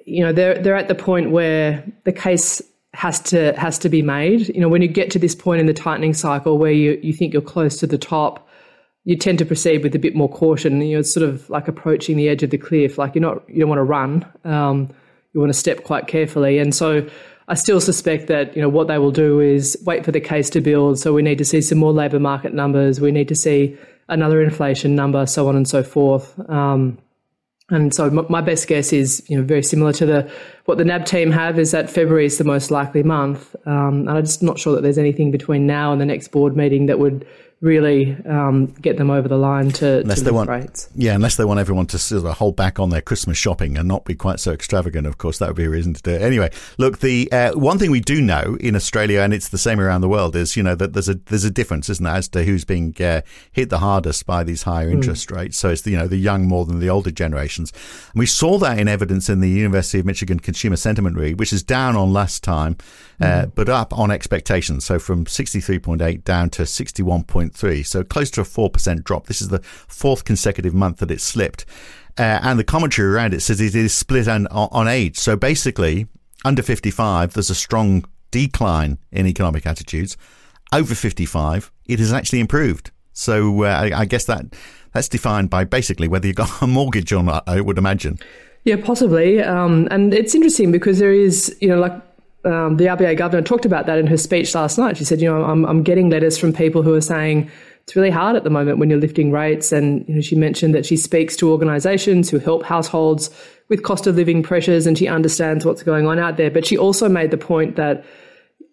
you 0.06 0.24
know 0.24 0.32
they're 0.32 0.62
they're 0.62 0.76
at 0.76 0.88
the 0.88 0.96
point 0.96 1.32
where 1.32 1.84
the 2.06 2.14
case 2.14 2.62
has 2.94 3.20
to 3.20 3.54
has 3.60 3.78
to 3.80 3.90
be 3.90 4.02
made. 4.02 4.48
You 4.50 4.62
know, 4.62 4.70
when 4.70 4.82
you 4.82 4.88
get 4.88 5.12
to 5.12 5.20
this 5.20 5.36
point 5.36 5.60
in 5.60 5.68
the 5.68 5.74
tightening 5.74 6.14
cycle 6.14 6.58
where 6.58 6.72
you 6.72 7.00
you 7.04 7.14
think 7.14 7.34
you're 7.34 7.42
close 7.42 7.78
to 7.80 7.88
the 7.88 7.98
top, 7.98 8.48
you 9.04 9.18
tend 9.18 9.38
to 9.40 9.46
proceed 9.46 9.84
with 9.84 9.94
a 9.96 10.00
bit 10.00 10.16
more 10.16 10.30
caution. 10.30 10.82
You're 10.82 11.04
sort 11.04 11.28
of 11.28 11.50
like 11.50 11.68
approaching 11.68 12.16
the 12.18 12.30
edge 12.30 12.42
of 12.42 12.52
the 12.52 12.58
cliff. 12.58 12.98
Like 12.98 13.16
you're 13.16 13.22
not 13.22 13.48
you 13.50 13.60
don't 13.60 13.70
want 13.70 13.80
to 13.80 13.84
run. 13.84 14.26
Um, 14.46 14.90
you 15.34 15.42
want 15.42 15.52
to 15.52 15.60
step 15.60 15.84
quite 15.84 16.08
carefully, 16.08 16.58
and 16.60 16.74
so. 16.74 17.08
I 17.48 17.54
still 17.54 17.80
suspect 17.80 18.26
that 18.26 18.56
you 18.56 18.62
know 18.64 18.70
what 18.70 18.88
they 18.88 18.98
will 18.98 19.12
do 19.12 19.40
is 19.40 19.78
wait 19.86 20.04
for 20.04 20.12
the 20.12 20.20
case 20.20 20.50
to 20.50 20.62
build. 20.62 20.98
So 20.98 21.14
we 21.14 21.22
need 21.22 21.38
to 21.38 21.46
see 21.46 21.62
some 21.62 21.78
more 21.78 21.94
labour 21.94 22.20
market 22.20 22.56
numbers. 22.56 23.00
We 23.00 23.12
need 23.12 23.28
to 23.28 23.36
see 23.36 23.78
another 24.08 24.42
inflation 24.42 24.96
number, 24.96 25.26
so 25.26 25.48
on 25.48 25.56
and 25.56 25.68
so 25.68 25.84
forth. 25.84 26.38
Um, 26.50 26.98
and 27.70 27.94
so 27.96 28.12
my 28.12 28.42
best 28.42 28.68
guess 28.68 28.94
is, 28.94 29.28
you 29.28 29.36
know, 29.36 29.44
very 29.44 29.64
similar 29.64 29.92
to 29.94 30.06
the 30.06 30.32
what 30.66 30.78
the 30.78 30.86
NAB 30.86 31.06
team 31.06 31.32
have 31.32 31.58
is 31.58 31.72
that 31.72 31.90
February 31.90 32.26
is 32.26 32.38
the 32.38 32.44
most 32.44 32.70
likely 32.70 33.02
month. 33.02 33.56
Um, 33.66 34.02
and 34.08 34.12
I'm 34.12 34.24
just 34.24 34.44
not 34.44 34.60
sure 34.60 34.76
that 34.76 34.82
there's 34.82 35.00
anything 35.00 35.32
between 35.32 35.66
now 35.66 35.92
and 35.92 36.00
the 36.00 36.06
next 36.06 36.28
board 36.28 36.56
meeting 36.56 36.86
that 36.86 37.00
would 37.00 37.26
really 37.62 38.16
um, 38.26 38.68
get 38.68 38.98
them 38.98 39.10
over 39.10 39.28
the 39.28 39.38
line 39.38 39.72
to, 39.72 40.00
unless 40.00 40.20
to 40.20 40.26
they 40.26 40.32
want, 40.32 40.50
rates. 40.50 40.90
Yeah, 40.96 41.16
unless 41.16 41.36
they 41.36 41.46
want 41.46 41.60
everyone 41.60 41.88
to 41.88 41.98
sort 41.98 42.26
of 42.26 42.38
hold 42.38 42.56
back 42.56 42.80
on 42.80 42.90
their 42.90 43.02
Christmas 43.02 43.38
shopping 43.38 43.78
and 43.78 43.88
not 43.88 44.06
be 44.06 44.14
quite 44.14 44.40
so 44.40 44.52
extravagant. 44.52 45.08
Of 45.08 45.18
course, 45.18 45.40
that 45.40 45.48
would 45.48 45.56
be 45.56 45.64
a 45.64 45.70
reason 45.70 45.94
to 45.94 46.02
do 46.02 46.12
it. 46.12 46.22
Anyway, 46.22 46.52
look, 46.78 47.00
the 47.00 47.32
uh, 47.32 47.54
one 47.54 47.80
thing 47.80 47.92
we 47.92 48.02
do 48.02 48.22
know 48.22 48.58
in 48.60 48.76
Australia, 48.76 49.22
and 49.22 49.34
it's 49.34 49.50
the 49.50 49.58
same 49.58 49.80
around 49.80 50.02
the 50.02 50.10
world, 50.10 50.36
is 50.36 50.56
you 50.56 50.64
know 50.64 50.76
that 50.76 50.94
there's 50.94 51.10
a 51.10 51.16
there's 51.16 51.44
a 51.44 51.52
difference, 51.52 51.90
isn't 51.90 52.04
there, 52.04 52.16
as 52.16 52.28
to 52.30 52.44
who's 52.44 52.66
being 52.66 52.96
uh, 53.00 53.22
hit 53.52 53.70
the 53.70 53.80
hardest 53.80 54.26
by 54.26 54.44
these 54.44 54.64
higher 54.64 54.88
hmm. 54.88 54.96
interest 54.96 55.30
mm. 55.30 55.38
rates. 55.38 55.58
So 55.58 55.70
it's 55.70 55.82
the, 55.82 55.92
you 55.92 55.98
know 55.98 56.08
the 56.08 56.18
young 56.18 56.48
more 56.48 56.66
than 56.66 56.80
the 56.80 56.90
older 56.90 57.12
generations. 57.12 57.72
And 58.14 58.20
we 58.20 58.26
saw 58.26 58.58
that 58.60 58.80
in 58.80 58.88
evidence 58.88 59.30
in 59.30 59.40
the 59.40 59.50
University 59.50 60.00
of 60.00 60.06
Michigan 60.06 60.40
Consumer 60.40 60.76
Sentiment 60.76 61.18
Read, 61.18 61.40
which 61.40 61.54
is 61.54 61.64
down 61.64 61.96
on 61.96 62.14
last 62.14 62.44
time, 62.44 62.78
uh, 63.22 63.44
hmm. 63.44 63.50
but 63.56 63.70
up 63.70 63.98
on 63.98 64.12
expectations. 64.12 64.86
So 64.86 65.00
from 65.00 65.26
63.8 65.26 66.24
down 66.24 66.50
to 66.52 66.64
61.3. 66.64 67.86
So 67.86 68.04
close 68.04 68.32
to 68.32 68.42
a 68.42 68.46
4% 68.46 69.04
drop. 69.04 69.28
This 69.28 69.42
is 69.42 69.50
the 69.50 69.60
fourth 69.60 70.26
consecutive 70.26 70.74
month 70.74 70.98
that 70.98 71.12
it 71.12 71.22
slipped. 71.22 71.66
Uh, 72.18 72.40
and 72.44 72.58
the 72.58 72.64
commentary 72.64 73.14
around 73.14 73.34
it 73.34 73.42
says 73.42 73.60
it 73.60 73.76
is 73.76 73.94
split 73.94 74.28
on, 74.28 74.48
on 74.48 74.88
age. 74.88 75.18
So 75.18 75.36
basically, 75.36 76.08
under 76.46 76.62
55, 76.62 77.34
there's 77.34 77.50
a 77.50 77.56
strong 77.56 78.06
decline 78.32 78.98
in 79.12 79.28
economic 79.28 79.66
attitudes. 79.66 80.18
Over 80.74 80.96
55, 80.96 81.72
it 81.86 82.00
has 82.00 82.14
actually 82.14 82.40
improved. 82.40 82.92
So 83.14 83.64
uh, 83.64 83.68
I, 83.68 84.02
I, 84.02 84.06
guess 84.06 84.26
that 84.26 84.46
that's 84.94 85.08
defined 85.08 85.50
by 85.50 85.64
basically 85.64 86.08
whether 86.08 86.28
you've 86.28 86.36
got 86.36 86.62
a 86.62 86.68
mortgage 86.68 87.14
or 87.14 87.24
not, 87.24 87.44
I 87.48 87.62
would 87.62 87.78
imagine. 87.78 88.20
Yeah, 88.66 88.78
possibly. 88.84 89.42
Um, 89.42 89.88
and 89.92 90.14
it's 90.14 90.36
interesting 90.36 90.72
because 90.72 91.00
there 91.00 91.14
is, 91.14 91.56
you 91.62 91.70
know, 91.70 91.80
like 91.80 91.94
um, 92.46 92.78
the 92.78 92.86
RBA 92.86 93.18
governor 93.18 93.42
talked 93.42 93.66
about 93.66 93.86
that 93.88 93.98
in 93.98 94.08
her 94.08 94.18
speech 94.18 94.54
last 94.54 94.78
night. 94.78 94.98
She 94.98 95.04
said, 95.04 95.22
you 95.22 95.30
know, 95.30 95.44
I'm, 95.44 95.66
I'm 95.66 95.84
getting 95.84 96.10
letters 96.10 96.38
from 96.38 96.54
people 96.54 96.84
who 96.84 96.94
are 96.94 97.02
saying, 97.02 97.50
it's 97.86 97.96
really 97.96 98.10
hard 98.10 98.36
at 98.36 98.44
the 98.44 98.50
moment 98.50 98.80
when 98.80 98.90
you're 98.90 99.00
lifting 99.00 99.32
rates. 99.32 99.72
And 99.72 100.08
you 100.08 100.16
know, 100.16 100.22
she 100.22 100.36
mentioned 100.36 100.74
that 100.74 100.86
she 100.86 100.98
speaks 100.98 101.36
to 101.38 101.52
organisations 101.52 102.30
who 102.30 102.40
help 102.40 102.64
households 102.64 103.30
with 103.70 103.84
cost 103.84 104.08
of 104.08 104.16
living 104.16 104.42
pressures, 104.42 104.88
and 104.88 104.98
she 104.98 105.08
understands 105.08 105.66
what's 105.66 105.84
going 105.84 106.08
on 106.08 106.18
out 106.18 106.38
there. 106.38 106.50
But 106.50 106.66
she 106.66 106.78
also 106.78 107.08
made 107.08 107.32
the 107.32 107.38
point 107.38 107.76
that 107.76 108.04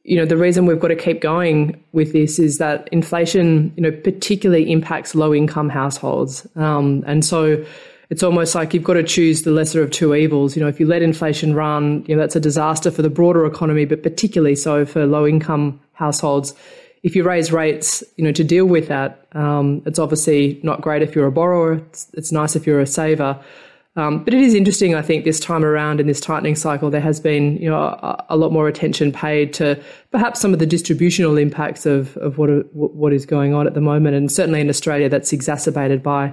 you 0.04 0.16
know 0.16 0.24
the 0.24 0.36
reason 0.36 0.66
we've 0.66 0.80
got 0.80 0.88
to 0.88 0.96
keep 0.96 1.20
going 1.20 1.82
with 1.92 2.12
this 2.12 2.38
is 2.38 2.58
that 2.58 2.88
inflation, 2.90 3.72
you 3.76 3.82
know, 3.82 3.90
particularly 3.90 4.70
impacts 4.72 5.14
low 5.14 5.34
income 5.34 5.68
households, 5.68 6.46
um, 6.56 7.04
and 7.06 7.24
so 7.24 7.64
it's 8.12 8.22
almost 8.22 8.54
like 8.54 8.74
you've 8.74 8.84
got 8.84 8.94
to 8.94 9.02
choose 9.02 9.42
the 9.42 9.50
lesser 9.50 9.82
of 9.82 9.90
two 9.90 10.14
evils. 10.14 10.54
You 10.54 10.62
know, 10.62 10.68
if 10.68 10.78
you 10.78 10.86
let 10.86 11.02
inflation 11.02 11.54
run, 11.54 12.04
you 12.06 12.14
know, 12.14 12.20
that's 12.20 12.36
a 12.36 12.40
disaster 12.40 12.90
for 12.90 13.02
the 13.02 13.10
broader 13.10 13.46
economy, 13.46 13.86
but 13.86 14.02
particularly 14.02 14.54
so 14.54 14.84
for 14.84 15.06
low 15.06 15.26
income 15.26 15.80
households 15.94 16.54
if 17.02 17.16
you 17.16 17.24
raise 17.24 17.50
rates, 17.50 18.04
you 18.16 18.24
know, 18.24 18.32
to 18.32 18.44
deal 18.44 18.66
with 18.66 18.88
that, 18.88 19.26
um, 19.32 19.82
it's 19.86 19.98
obviously 19.98 20.60
not 20.62 20.80
great 20.80 21.02
if 21.02 21.14
you're 21.14 21.26
a 21.26 21.32
borrower. 21.32 21.74
It's, 21.74 22.08
it's 22.14 22.30
nice 22.30 22.54
if 22.54 22.66
you're 22.66 22.80
a 22.80 22.86
saver. 22.86 23.38
Um, 23.94 24.24
but 24.24 24.32
it 24.32 24.40
is 24.40 24.54
interesting, 24.54 24.94
I 24.94 25.02
think, 25.02 25.24
this 25.24 25.38
time 25.38 25.64
around 25.64 26.00
in 26.00 26.06
this 26.06 26.20
tightening 26.20 26.54
cycle, 26.54 26.90
there 26.90 27.00
has 27.00 27.20
been, 27.20 27.56
you 27.58 27.68
know, 27.68 27.76
a, 27.76 28.24
a, 28.30 28.36
lot 28.36 28.50
more 28.50 28.66
attention 28.66 29.12
paid 29.12 29.52
to 29.54 29.82
perhaps 30.12 30.40
some 30.40 30.54
of 30.54 30.60
the 30.60 30.66
distributional 30.66 31.36
impacts 31.36 31.84
of, 31.84 32.16
of 32.18 32.38
what, 32.38 32.48
what 32.72 33.12
is 33.12 33.26
going 33.26 33.52
on 33.52 33.66
at 33.66 33.74
the 33.74 33.82
moment. 33.82 34.16
And 34.16 34.32
certainly 34.32 34.62
in 34.62 34.70
Australia, 34.70 35.10
that's 35.10 35.32
exacerbated 35.32 36.02
by. 36.02 36.32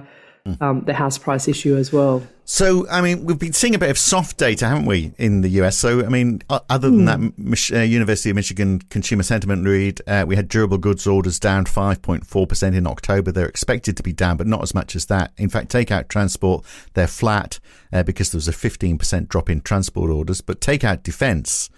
Um, 0.60 0.82
the 0.82 0.94
house 0.94 1.18
price 1.18 1.48
issue 1.48 1.76
as 1.76 1.92
well. 1.92 2.22
So, 2.44 2.88
I 2.88 3.00
mean, 3.00 3.26
we've 3.26 3.38
been 3.38 3.52
seeing 3.52 3.76
a 3.76 3.78
bit 3.78 3.90
of 3.90 3.98
soft 3.98 4.36
data, 4.36 4.66
haven't 4.66 4.86
we, 4.86 5.12
in 5.18 5.42
the 5.42 5.48
US? 5.60 5.76
So, 5.76 6.04
I 6.04 6.08
mean, 6.08 6.42
other 6.50 6.90
than 6.90 7.06
mm. 7.06 7.70
that, 7.70 7.78
uh, 7.78 7.82
University 7.82 8.30
of 8.30 8.36
Michigan 8.36 8.80
Consumer 8.90 9.22
Sentiment 9.22 9.64
read, 9.64 10.00
uh, 10.08 10.24
we 10.26 10.34
had 10.34 10.48
durable 10.48 10.78
goods 10.78 11.06
orders 11.06 11.38
down 11.38 11.64
5.4% 11.64 12.74
in 12.74 12.88
October. 12.88 13.30
They're 13.30 13.46
expected 13.46 13.96
to 13.98 14.02
be 14.02 14.12
down, 14.12 14.36
but 14.36 14.48
not 14.48 14.62
as 14.62 14.74
much 14.74 14.96
as 14.96 15.06
that. 15.06 15.32
In 15.36 15.48
fact, 15.48 15.70
take 15.70 15.92
out 15.92 16.08
transport, 16.08 16.64
they're 16.94 17.06
flat 17.06 17.60
uh, 17.92 18.02
because 18.02 18.32
there 18.32 18.38
was 18.38 18.48
a 18.48 18.52
15% 18.52 19.28
drop 19.28 19.48
in 19.48 19.60
transport 19.60 20.10
orders, 20.10 20.40
but 20.40 20.60
take 20.60 20.82
out 20.82 21.04
defense 21.04 21.70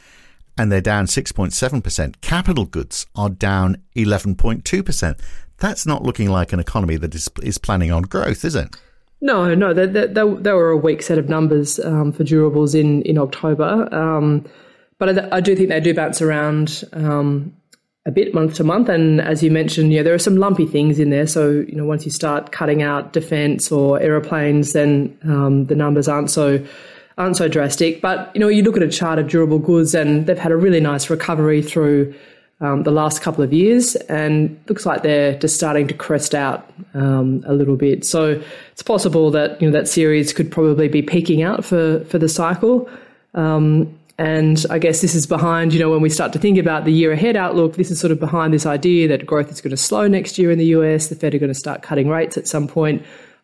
and 0.59 0.71
they're 0.71 0.81
down 0.81 1.07
6.7%. 1.07 2.21
Capital 2.21 2.65
goods 2.65 3.07
are 3.15 3.31
down 3.31 3.77
11.2% 3.97 5.19
that's 5.63 5.87
not 5.87 6.03
looking 6.03 6.29
like 6.29 6.53
an 6.53 6.59
economy 6.59 6.97
that 6.97 7.15
is, 7.15 7.31
is 7.41 7.57
planning 7.57 7.93
on 7.93 8.03
growth, 8.03 8.45
is 8.45 8.57
it? 8.57 8.77
No, 9.21 9.55
no, 9.55 9.73
they, 9.73 10.53
were 10.53 10.71
a 10.71 10.77
weak 10.77 11.01
set 11.01 11.17
of 11.17 11.29
numbers 11.29 11.79
um, 11.79 12.11
for 12.13 12.25
durables 12.25 12.75
in, 12.75 13.03
in 13.03 13.17
October. 13.17 13.89
Um, 13.95 14.45
but 14.99 15.17
I, 15.17 15.37
I, 15.37 15.41
do 15.41 15.55
think 15.55 15.69
they 15.69 15.79
do 15.79 15.95
bounce 15.95 16.21
around 16.21 16.83
um, 16.93 17.55
a 18.05 18.11
bit 18.11 18.35
month 18.35 18.55
to 18.55 18.65
month. 18.65 18.89
And 18.89 19.21
as 19.21 19.41
you 19.41 19.53
mentioned, 19.53 19.93
yeah, 19.93 20.03
there 20.03 20.13
are 20.13 20.19
some 20.19 20.37
lumpy 20.37 20.67
things 20.67 20.99
in 20.99 21.11
there. 21.11 21.29
So, 21.29 21.51
you 21.51 21.77
know, 21.77 21.85
once 21.85 22.05
you 22.05 22.11
start 22.11 22.51
cutting 22.51 22.83
out 22.83 23.13
defense 23.13 23.71
or 23.71 24.01
aeroplanes, 24.01 24.73
then 24.73 25.17
um, 25.23 25.67
the 25.67 25.77
numbers 25.77 26.09
aren't 26.09 26.29
so 26.31 26.59
aren't 27.19 27.37
so 27.37 27.49
drastic. 27.49 28.01
But, 28.01 28.31
you 28.35 28.41
know, 28.41 28.49
you 28.49 28.63
look 28.63 28.77
at 28.77 28.83
a 28.83 28.89
chart 28.89 29.19
of 29.19 29.29
durable 29.29 29.59
goods 29.59 29.95
and 29.95 30.27
they've 30.27 30.39
had 30.39 30.53
a 30.53 30.57
really 30.57 30.81
nice 30.81 31.11
recovery 31.11 31.63
through 31.63 32.15
um, 32.63 32.85
the 32.85 32.93
last 32.93 33.23
couple 33.23 33.43
of 33.43 33.53
years, 33.53 33.97
and 33.97 34.59
looks 34.69 34.87
like 34.87 35.03
they're 35.03 35.37
just 35.37 35.57
starting 35.57 35.89
to 35.89 35.95
crest 35.95 36.33
out 36.33 36.71
um, 36.95 37.43
a 37.45 37.53
little 37.53 37.77
bit. 37.77 38.05
So 38.07 38.41
it's 38.71 38.85
possible 38.85 39.33
that 39.33 39.61
you 39.61 39.69
know 39.69 39.73
that 39.73 39.89
series 39.89 40.33
could 40.33 40.51
probably 40.51 40.89
be 40.89 41.03
peaking 41.03 41.43
out 41.43 41.65
for 41.65 42.05
for 42.05 42.19
the 42.19 42.29
cycle. 42.29 42.89
Um, 43.35 43.99
and 44.19 44.65
I 44.71 44.79
guess 44.79 45.01
this 45.01 45.15
is 45.17 45.27
behind, 45.27 45.73
you 45.73 45.81
know, 45.81 45.91
when 45.91 46.03
we 46.03 46.11
start 46.11 46.33
to 46.35 46.39
think 46.39 46.59
about 46.59 46.85
the 46.85 46.93
year 46.93 47.11
ahead 47.13 47.35
outlook, 47.35 47.75
this 47.75 47.91
is 47.91 47.99
sort 47.99 48.13
of 48.13 48.21
behind 48.21 48.55
this 48.55 48.67
idea 48.67 49.09
that 49.09 49.27
growth 49.27 49.51
is 49.51 49.61
going 49.61 49.73
to 49.73 49.77
slow 49.77 50.07
next 50.07 50.39
year 50.39 50.51
in 50.51 50.59
the 50.59 50.67
US. 50.67 51.09
The 51.09 51.17
Fed 51.17 51.35
are 51.35 51.39
going 51.39 51.53
to 51.53 51.59
start 51.59 51.83
cutting 51.83 52.09
rates 52.09 52.37
at 52.37 52.47
some 52.47 52.69
point. 52.69 53.03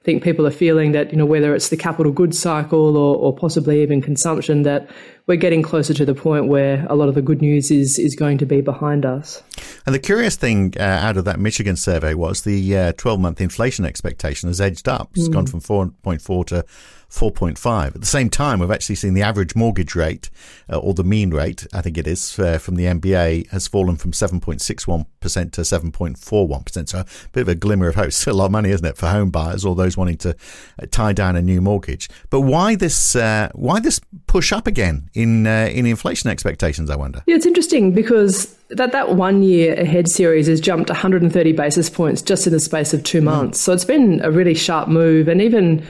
Think 0.08 0.24
people 0.24 0.46
are 0.46 0.50
feeling 0.50 0.92
that, 0.92 1.10
you 1.12 1.18
know, 1.18 1.26
whether 1.26 1.54
it's 1.54 1.68
the 1.68 1.76
capital 1.76 2.10
goods 2.10 2.38
cycle 2.38 2.96
or, 2.96 3.14
or 3.16 3.36
possibly 3.36 3.82
even 3.82 4.00
consumption, 4.00 4.62
that 4.62 4.88
we're 5.26 5.36
getting 5.36 5.60
closer 5.60 5.92
to 5.92 6.06
the 6.06 6.14
point 6.14 6.46
where 6.46 6.86
a 6.88 6.94
lot 6.94 7.10
of 7.10 7.14
the 7.14 7.20
good 7.20 7.42
news 7.42 7.70
is 7.70 7.98
is 7.98 8.16
going 8.16 8.38
to 8.38 8.46
be 8.46 8.62
behind 8.62 9.04
us. 9.04 9.42
And 9.84 9.94
the 9.94 9.98
curious 9.98 10.34
thing 10.34 10.72
uh, 10.80 10.82
out 10.82 11.18
of 11.18 11.26
that 11.26 11.38
Michigan 11.38 11.76
survey 11.76 12.14
was 12.14 12.40
the 12.40 12.94
12 12.96 13.06
uh, 13.06 13.20
month 13.20 13.38
inflation 13.42 13.84
expectation 13.84 14.48
has 14.48 14.62
edged 14.62 14.88
up. 14.88 15.10
It's 15.14 15.28
mm. 15.28 15.32
gone 15.34 15.46
from 15.46 15.60
4.4 15.60 16.46
to 16.46 16.64
4.5. 17.10 17.86
At 17.86 18.00
the 18.00 18.06
same 18.06 18.28
time, 18.28 18.60
we've 18.60 18.70
actually 18.70 18.96
seen 18.96 19.14
the 19.14 19.22
average 19.22 19.56
mortgage 19.56 19.94
rate, 19.94 20.28
uh, 20.70 20.78
or 20.78 20.92
the 20.92 21.04
mean 21.04 21.30
rate, 21.30 21.66
I 21.72 21.80
think 21.80 21.96
it 21.96 22.06
is, 22.06 22.38
uh, 22.38 22.58
from 22.58 22.74
the 22.74 22.84
MBA 22.84 23.48
has 23.48 23.66
fallen 23.66 23.96
from 23.96 24.12
7.61% 24.12 25.06
to 25.52 25.60
7.41%. 25.62 26.88
So 26.88 26.98
a 26.98 27.06
bit 27.32 27.40
of 27.42 27.48
a 27.48 27.54
glimmer 27.54 27.88
of 27.88 27.94
hope. 27.94 28.12
Still 28.18 28.34
a 28.34 28.36
lot 28.36 28.44
of 28.46 28.50
money, 28.52 28.70
isn't 28.70 28.86
it, 28.86 28.96
for 28.96 29.08
home 29.08 29.30
buyers 29.30 29.64
or 29.64 29.74
those 29.74 29.96
wanting 29.96 30.18
to 30.18 30.30
uh, 30.30 30.86
tie 30.90 31.12
down 31.12 31.34
a 31.36 31.42
new 31.42 31.60
mortgage. 31.60 32.10
But 32.28 32.42
why 32.42 32.74
this, 32.74 33.16
uh, 33.16 33.48
why 33.54 33.80
this 33.80 34.00
push 34.26 34.52
up 34.52 34.66
again 34.66 35.08
in, 35.14 35.46
uh, 35.46 35.70
in 35.72 35.86
inflation 35.86 36.28
expectations, 36.30 36.90
I 36.90 36.96
wonder? 36.96 37.22
Yeah, 37.26 37.36
it's 37.36 37.46
interesting 37.46 37.92
because 37.92 38.54
that 38.70 38.92
that 38.92 39.14
one 39.14 39.42
year 39.42 39.74
ahead 39.74 40.08
series 40.08 40.46
has 40.46 40.60
jumped 40.60 40.90
130 40.90 41.52
basis 41.52 41.88
points 41.88 42.20
just 42.20 42.46
in 42.46 42.52
the 42.52 42.60
space 42.60 42.92
of 42.92 43.02
two 43.02 43.20
hmm. 43.20 43.26
months. 43.26 43.58
Mm. 43.58 43.62
So 43.62 43.72
it's 43.72 43.84
been 43.84 44.20
a 44.22 44.30
really 44.30 44.54
sharp 44.54 44.88
move, 44.88 45.28
and 45.28 45.40
even 45.40 45.86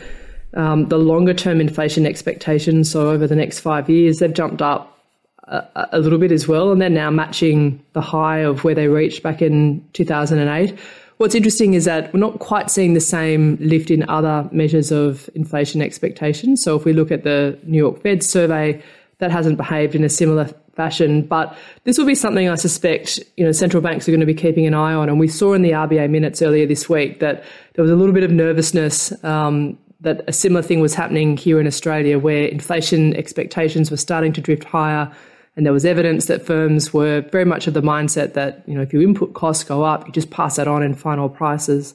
um, 0.54 0.86
the 0.86 0.98
longer 0.98 1.34
term 1.34 1.60
inflation 1.60 2.06
expectations, 2.06 2.90
so 2.90 3.10
over 3.10 3.26
the 3.26 3.36
next 3.36 3.60
five 3.60 3.88
years, 3.88 4.18
they've 4.18 4.32
jumped 4.32 4.62
up 4.62 4.98
a, 5.44 5.88
a, 5.92 5.98
little 5.98 6.18
bit 6.18 6.32
as 6.32 6.46
well, 6.48 6.72
and 6.72 6.80
they're 6.80 6.90
now 6.90 7.10
matching 7.10 7.82
the 7.92 8.00
high 8.00 8.38
of 8.38 8.64
where 8.64 8.74
they 8.74 8.88
reached 8.88 9.22
back 9.22 9.42
in 9.42 9.86
2008. 9.92 10.78
What's 11.18 11.34
interesting 11.34 11.74
is 11.74 11.84
that 11.84 12.12
we're 12.14 12.20
not 12.20 12.38
quite 12.38 12.70
seeing 12.70 12.94
the 12.94 13.00
same 13.00 13.56
lift 13.60 13.90
in 13.90 14.08
other 14.08 14.48
measures 14.52 14.92
of 14.92 15.28
inflation 15.34 15.82
expectations. 15.82 16.62
So 16.62 16.76
if 16.76 16.84
we 16.84 16.92
look 16.92 17.10
at 17.10 17.24
the 17.24 17.58
New 17.64 17.78
York 17.78 18.02
Fed 18.02 18.22
survey, 18.22 18.80
that 19.18 19.32
hasn't 19.32 19.56
behaved 19.56 19.96
in 19.96 20.04
a 20.04 20.08
similar 20.08 20.48
fashion. 20.76 21.22
But 21.22 21.56
this 21.82 21.98
will 21.98 22.06
be 22.06 22.14
something 22.14 22.48
I 22.48 22.54
suspect 22.54 23.18
you 23.36 23.44
know 23.44 23.52
central 23.52 23.82
banks 23.82 24.08
are 24.08 24.12
going 24.12 24.20
to 24.20 24.26
be 24.26 24.34
keeping 24.34 24.66
an 24.66 24.74
eye 24.74 24.94
on. 24.94 25.08
And 25.08 25.18
we 25.18 25.28
saw 25.28 25.54
in 25.54 25.62
the 25.62 25.72
RBA 25.72 26.08
minutes 26.08 26.40
earlier 26.40 26.66
this 26.66 26.88
week 26.88 27.18
that 27.18 27.42
there 27.74 27.82
was 27.82 27.90
a 27.90 27.96
little 27.96 28.14
bit 28.14 28.22
of 28.22 28.30
nervousness 28.30 29.12
um, 29.24 29.76
that 30.00 30.22
a 30.28 30.32
similar 30.32 30.62
thing 30.62 30.80
was 30.80 30.94
happening 30.94 31.36
here 31.36 31.58
in 31.60 31.66
Australia 31.66 32.18
where 32.18 32.44
inflation 32.44 33.16
expectations 33.16 33.90
were 33.90 33.96
starting 33.96 34.32
to 34.32 34.40
drift 34.40 34.64
higher. 34.64 35.10
And 35.56 35.66
there 35.66 35.72
was 35.72 35.84
evidence 35.84 36.26
that 36.26 36.46
firms 36.46 36.94
were 36.94 37.22
very 37.32 37.44
much 37.44 37.66
of 37.66 37.74
the 37.74 37.82
mindset 37.82 38.34
that, 38.34 38.62
you 38.66 38.74
know, 38.74 38.82
if 38.82 38.92
your 38.92 39.02
input 39.02 39.34
costs 39.34 39.64
go 39.64 39.82
up, 39.82 40.06
you 40.06 40.12
just 40.12 40.30
pass 40.30 40.54
that 40.56 40.68
on 40.68 40.84
in 40.84 40.94
final 40.94 41.28
prices. 41.28 41.94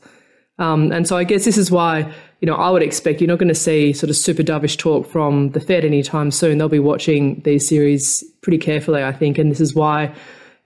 Um, 0.60 0.92
and 0.92 1.08
so 1.08 1.16
I 1.16 1.24
guess 1.24 1.46
this 1.46 1.58
is 1.58 1.72
why, 1.72 2.12
you 2.42 2.46
know, 2.46 2.56
I 2.56 2.70
would 2.70 2.84
expect 2.84 3.22
you're 3.22 3.30
not 3.30 3.40
going 3.40 3.48
to 3.48 3.56
see 3.56 3.94
sort 3.94 4.10
of 4.10 4.18
super 4.18 4.44
dovish 4.44 4.78
talk 4.78 5.08
from 5.08 5.52
the 5.52 5.62
Fed 5.62 5.86
anytime 5.86 6.30
soon. 6.30 6.58
They'll 6.58 6.70
be 6.70 6.80
watching 6.80 7.42
these 7.46 7.68
series 7.68 8.24
pretty 8.42 8.58
carefully, 8.58 9.02
I 9.02 9.14
think. 9.14 9.38
And 9.38 9.50
this 9.50 9.62
is 9.62 9.74
why, 9.74 10.14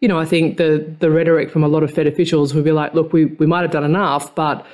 you 0.01 0.07
know, 0.07 0.17
I 0.17 0.25
think 0.25 0.57
the, 0.57 0.85
the 0.99 1.11
rhetoric 1.11 1.51
from 1.51 1.63
a 1.63 1.67
lot 1.67 1.83
of 1.83 1.93
Fed 1.93 2.07
officials 2.07 2.53
will 2.53 2.63
be 2.63 2.71
like, 2.71 2.95
look, 2.95 3.13
we, 3.13 3.25
we 3.25 3.45
might 3.45 3.61
have 3.61 3.71
done 3.71 3.83
enough, 3.83 4.33
but 4.33 4.65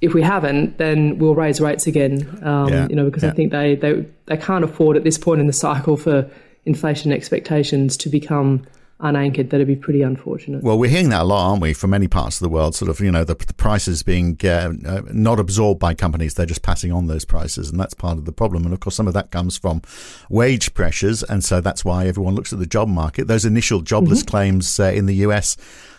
if 0.00 0.14
we 0.14 0.22
haven't, 0.22 0.78
then 0.78 1.18
we'll 1.18 1.34
raise 1.34 1.60
rates 1.60 1.86
again. 1.86 2.38
Um, 2.42 2.68
yeah, 2.68 2.86
you 2.88 2.96
know, 2.96 3.06
because 3.06 3.22
yeah. 3.22 3.30
I 3.30 3.32
think 3.32 3.52
they, 3.52 3.74
they 3.74 4.06
they 4.26 4.36
can't 4.36 4.64
afford 4.64 4.96
at 4.96 5.04
this 5.04 5.18
point 5.18 5.40
in 5.40 5.46
the 5.46 5.52
cycle 5.52 5.96
for 5.96 6.30
inflation 6.64 7.12
expectations 7.12 7.96
to 7.98 8.08
become 8.08 8.66
unanchored. 9.00 9.50
That'd 9.50 9.66
be 9.66 9.76
pretty 9.76 10.02
unfortunate. 10.02 10.62
Well, 10.62 10.78
we're 10.78 10.90
hearing 10.90 11.10
that 11.10 11.22
a 11.22 11.24
lot, 11.24 11.48
aren't 11.48 11.62
we, 11.62 11.72
from 11.72 11.90
many 11.90 12.08
parts 12.08 12.36
of 12.36 12.44
the 12.44 12.48
world? 12.48 12.74
Sort 12.74 12.90
of, 12.90 13.00
you 13.00 13.10
know, 13.10 13.24
the, 13.24 13.34
the 13.34 13.54
prices 13.54 14.02
being 14.02 14.38
uh, 14.44 14.72
uh, 14.86 15.02
not 15.12 15.38
absorbed 15.38 15.80
by 15.80 15.94
companies; 15.94 16.34
they're 16.34 16.46
just 16.46 16.62
passing 16.62 16.92
on 16.92 17.06
those 17.06 17.24
prices, 17.24 17.70
and 17.70 17.80
that's 17.80 17.94
part 17.94 18.18
of 18.18 18.26
the 18.26 18.32
problem. 18.32 18.64
And 18.64 18.74
of 18.74 18.80
course, 18.80 18.96
some 18.96 19.08
of 19.08 19.14
that 19.14 19.30
comes 19.30 19.56
from 19.56 19.80
wage 20.28 20.74
pressures, 20.74 21.22
and 21.22 21.42
so 21.42 21.60
that's 21.60 21.84
why 21.84 22.06
everyone 22.06 22.34
looks 22.34 22.52
at 22.52 22.58
the 22.58 22.66
job 22.66 22.88
market. 22.88 23.28
Those 23.28 23.44
initial 23.44 23.80
jobless 23.80 24.20
mm-hmm. 24.20 24.30
claims 24.30 24.78
uh, 24.78 24.84
in 24.84 25.06
the 25.06 25.14
US 25.16 25.56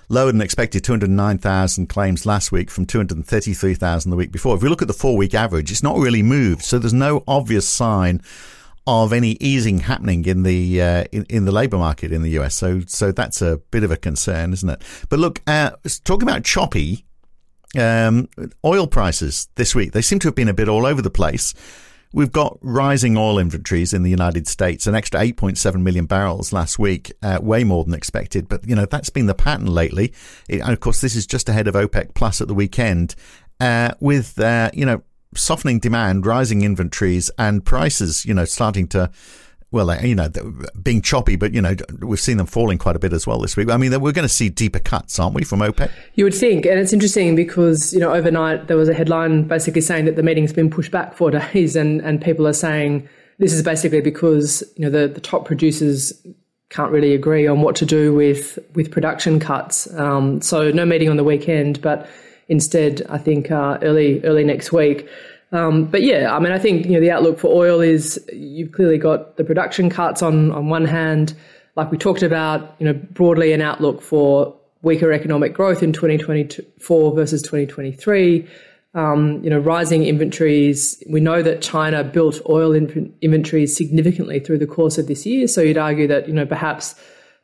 lower 0.09 0.31
than 0.31 0.41
expected 0.41 0.83
209,000 0.83 1.87
claims 1.87 2.25
last 2.25 2.51
week 2.51 2.69
from 2.69 2.85
233,000 2.85 4.09
the 4.09 4.17
week 4.17 4.31
before. 4.31 4.55
If 4.55 4.63
we 4.63 4.69
look 4.69 4.81
at 4.81 4.87
the 4.87 4.93
four 4.93 5.17
week 5.17 5.33
average, 5.33 5.71
it's 5.71 5.83
not 5.83 5.97
really 5.97 6.23
moved. 6.23 6.63
So 6.63 6.79
there's 6.79 6.93
no 6.93 7.23
obvious 7.27 7.67
sign 7.67 8.21
of 8.85 9.11
any 9.11 9.31
easing 9.41 9.79
happening 9.79 10.23
in 10.25 10.43
the 10.43 10.81
uh, 10.81 11.03
in, 11.11 11.25
in, 11.29 11.43
the 11.43 11.51
labour 11.51 11.77
market 11.77 12.13
in 12.13 12.21
the 12.21 12.39
US. 12.39 12.55
So 12.55 12.81
so 12.87 13.11
that's 13.11 13.41
a 13.41 13.57
bit 13.69 13.83
of 13.83 13.91
a 13.91 13.97
concern, 13.97 14.53
isn't 14.53 14.69
it? 14.69 14.81
But 15.09 15.19
look, 15.19 15.41
uh, 15.45 15.71
talking 16.05 16.27
about 16.27 16.45
choppy 16.45 17.05
um, 17.77 18.29
oil 18.63 18.87
prices 18.87 19.49
this 19.55 19.75
week, 19.75 19.91
they 19.91 20.01
seem 20.01 20.19
to 20.19 20.29
have 20.29 20.35
been 20.35 20.47
a 20.47 20.53
bit 20.53 20.69
all 20.69 20.85
over 20.85 21.01
the 21.01 21.09
place. 21.09 21.53
We've 22.13 22.31
got 22.31 22.57
rising 22.61 23.17
oil 23.17 23.37
inventories 23.37 23.93
in 23.93 24.03
the 24.03 24.09
United 24.09 24.47
States, 24.47 24.87
an 24.87 24.95
extra 24.95 25.19
8.7 25.19 25.81
million 25.81 26.05
barrels 26.05 26.53
last 26.53 26.79
week, 26.79 27.11
uh, 27.21 27.39
way 27.41 27.63
more 27.63 27.83
than 27.83 27.93
expected. 27.93 28.47
But, 28.47 28.67
you 28.67 28.75
know, 28.75 28.85
that's 28.85 29.09
been 29.09 29.25
the 29.25 29.35
pattern 29.35 29.67
lately. 29.67 30.13
It, 30.47 30.61
and 30.61 30.71
of 30.71 30.79
course, 30.79 31.01
this 31.01 31.15
is 31.15 31.27
just 31.27 31.49
ahead 31.49 31.67
of 31.67 31.75
OPEC 31.75 32.13
Plus 32.13 32.39
at 32.41 32.47
the 32.47 32.53
weekend, 32.53 33.15
uh, 33.59 33.91
with, 33.99 34.39
uh, 34.39 34.71
you 34.73 34.85
know, 34.85 35.03
softening 35.35 35.79
demand, 35.79 36.25
rising 36.25 36.61
inventories, 36.61 37.29
and 37.37 37.65
prices, 37.65 38.25
you 38.25 38.33
know, 38.33 38.45
starting 38.45 38.87
to 38.87 39.11
well, 39.71 40.01
you 40.01 40.15
know, 40.15 40.29
being 40.81 41.01
choppy, 41.01 41.35
but 41.35 41.53
you 41.53 41.61
know, 41.61 41.75
we've 41.99 42.19
seen 42.19 42.37
them 42.37 42.47
falling 42.47 42.77
quite 42.77 42.95
a 42.95 42.99
bit 42.99 43.11
as 43.11 43.27
well 43.27 43.39
this 43.39 43.57
week. 43.57 43.69
I 43.69 43.75
mean, 43.75 43.91
we're 43.99 44.13
going 44.13 44.27
to 44.27 44.33
see 44.33 44.47
deeper 44.47 44.79
cuts, 44.79 45.19
aren't 45.19 45.35
we, 45.35 45.43
from 45.43 45.59
OPEC? 45.59 45.91
You 46.15 46.23
would 46.23 46.33
think, 46.33 46.65
and 46.65 46.79
it's 46.79 46.93
interesting 46.93 47.35
because 47.35 47.93
you 47.93 47.99
know, 47.99 48.13
overnight 48.13 48.67
there 48.67 48.77
was 48.77 48.87
a 48.87 48.93
headline 48.93 49.43
basically 49.43 49.81
saying 49.81 50.05
that 50.05 50.15
the 50.15 50.23
meeting's 50.23 50.53
been 50.53 50.69
pushed 50.69 50.91
back 50.91 51.15
four 51.15 51.31
days, 51.53 51.75
and 51.75 51.99
and 52.01 52.21
people 52.21 52.47
are 52.47 52.53
saying 52.53 53.07
this 53.39 53.51
is 53.51 53.61
basically 53.61 54.01
because 54.01 54.63
you 54.77 54.83
know 54.83 54.89
the 54.89 55.07
the 55.07 55.21
top 55.21 55.45
producers 55.45 56.13
can't 56.69 56.91
really 56.91 57.13
agree 57.13 57.47
on 57.47 57.61
what 57.61 57.75
to 57.77 57.85
do 57.85 58.13
with 58.13 58.57
with 58.73 58.89
production 58.89 59.39
cuts. 59.39 59.93
Um, 59.95 60.41
so 60.41 60.71
no 60.71 60.85
meeting 60.85 61.09
on 61.09 61.17
the 61.17 61.23
weekend, 61.25 61.81
but 61.81 62.09
instead, 62.47 63.01
I 63.09 63.17
think 63.17 63.51
uh, 63.51 63.79
early 63.81 64.23
early 64.23 64.45
next 64.45 64.71
week. 64.71 65.09
Um, 65.51 65.85
but 65.85 66.03
yeah, 66.03 66.35
I 66.35 66.39
mean, 66.39 66.51
I 66.51 66.59
think 66.59 66.85
you 66.85 66.93
know 66.93 66.99
the 66.99 67.11
outlook 67.11 67.39
for 67.39 67.47
oil 67.47 67.79
is 67.79 68.19
you've 68.33 68.71
clearly 68.71 68.97
got 68.97 69.37
the 69.37 69.43
production 69.43 69.89
cuts 69.89 70.21
on 70.21 70.51
on 70.51 70.67
one 70.69 70.85
hand, 70.85 71.33
like 71.77 71.91
we 71.91 71.97
talked 71.97 72.23
about, 72.23 72.75
you 72.79 72.85
know, 72.85 72.93
broadly 72.93 73.53
an 73.53 73.61
outlook 73.61 74.01
for 74.01 74.53
weaker 74.81 75.13
economic 75.13 75.53
growth 75.53 75.83
in 75.83 75.93
2024 75.93 77.15
versus 77.15 77.41
2023. 77.43 78.47
Um, 78.95 79.43
you 79.43 79.49
know, 79.51 79.59
rising 79.59 80.03
inventories. 80.03 81.01
We 81.07 81.19
know 81.19 81.43
that 81.43 81.61
China 81.61 82.03
built 82.03 82.41
oil 82.49 82.73
in- 82.73 83.13
inventories 83.21 83.77
significantly 83.77 84.39
through 84.39 84.57
the 84.57 84.65
course 84.65 84.97
of 84.97 85.07
this 85.07 85.23
year. 85.23 85.47
So 85.47 85.61
you'd 85.61 85.77
argue 85.77 86.07
that 86.07 86.27
you 86.27 86.33
know 86.33 86.47
perhaps 86.47 86.95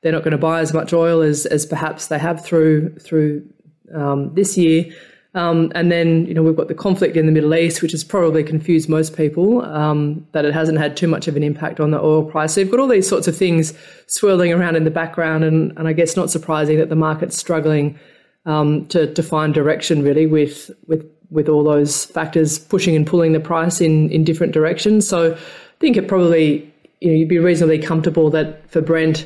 they're 0.01 0.11
not 0.11 0.23
going 0.23 0.31
to 0.31 0.37
buy 0.39 0.61
as 0.61 0.73
much 0.73 0.93
oil 0.93 1.21
as 1.21 1.45
as 1.45 1.67
perhaps 1.67 2.07
they 2.07 2.17
have 2.17 2.43
through 2.43 2.95
through 2.95 3.47
um, 3.93 4.33
this 4.33 4.57
year. 4.57 4.85
Um, 5.35 5.71
and 5.73 5.91
then, 5.91 6.27
you 6.27 6.33
know, 6.33 6.43
we've 6.43 6.55
got 6.55 6.67
the 6.67 6.75
conflict 6.75 7.17
in 7.17 7.25
the 7.25 7.31
Middle 7.31 7.55
East, 7.55 7.81
which 7.81 7.91
has 7.91 8.03
probably 8.03 8.43
confused 8.43 8.87
most 8.87 9.17
people, 9.17 9.65
um, 9.65 10.25
that 10.33 10.45
it 10.45 10.53
hasn't 10.53 10.77
had 10.77 10.95
too 10.95 11.07
much 11.07 11.27
of 11.27 11.35
an 11.35 11.41
impact 11.41 11.79
on 11.79 11.89
the 11.89 11.99
oil 11.99 12.23
price. 12.23 12.53
So 12.53 12.61
you've 12.61 12.69
got 12.69 12.79
all 12.79 12.87
these 12.87 13.07
sorts 13.09 13.27
of 13.27 13.35
things 13.35 13.73
swirling 14.05 14.53
around 14.53 14.75
in 14.75 14.83
the 14.83 14.91
background, 14.91 15.43
and, 15.43 15.75
and 15.77 15.87
I 15.87 15.93
guess 15.93 16.15
not 16.15 16.29
surprising 16.29 16.77
that 16.77 16.89
the 16.89 16.95
market's 16.95 17.35
struggling 17.35 17.97
um, 18.45 18.85
to, 18.87 19.11
to 19.13 19.23
find 19.23 19.53
direction 19.53 20.03
really 20.03 20.27
with 20.27 20.69
with 20.87 21.09
with 21.29 21.49
all 21.49 21.63
those 21.63 22.05
factors 22.05 22.59
pushing 22.59 22.95
and 22.95 23.07
pulling 23.07 23.33
the 23.33 23.39
price 23.39 23.81
in 23.81 24.09
in 24.11 24.23
different 24.23 24.53
directions. 24.53 25.07
So 25.07 25.33
I 25.33 25.37
think 25.79 25.97
it 25.97 26.07
probably 26.07 26.71
you 26.99 27.09
know 27.09 27.17
you'd 27.17 27.29
be 27.29 27.39
reasonably 27.39 27.79
comfortable 27.79 28.29
that 28.31 28.69
for 28.69 28.81
Brent. 28.81 29.25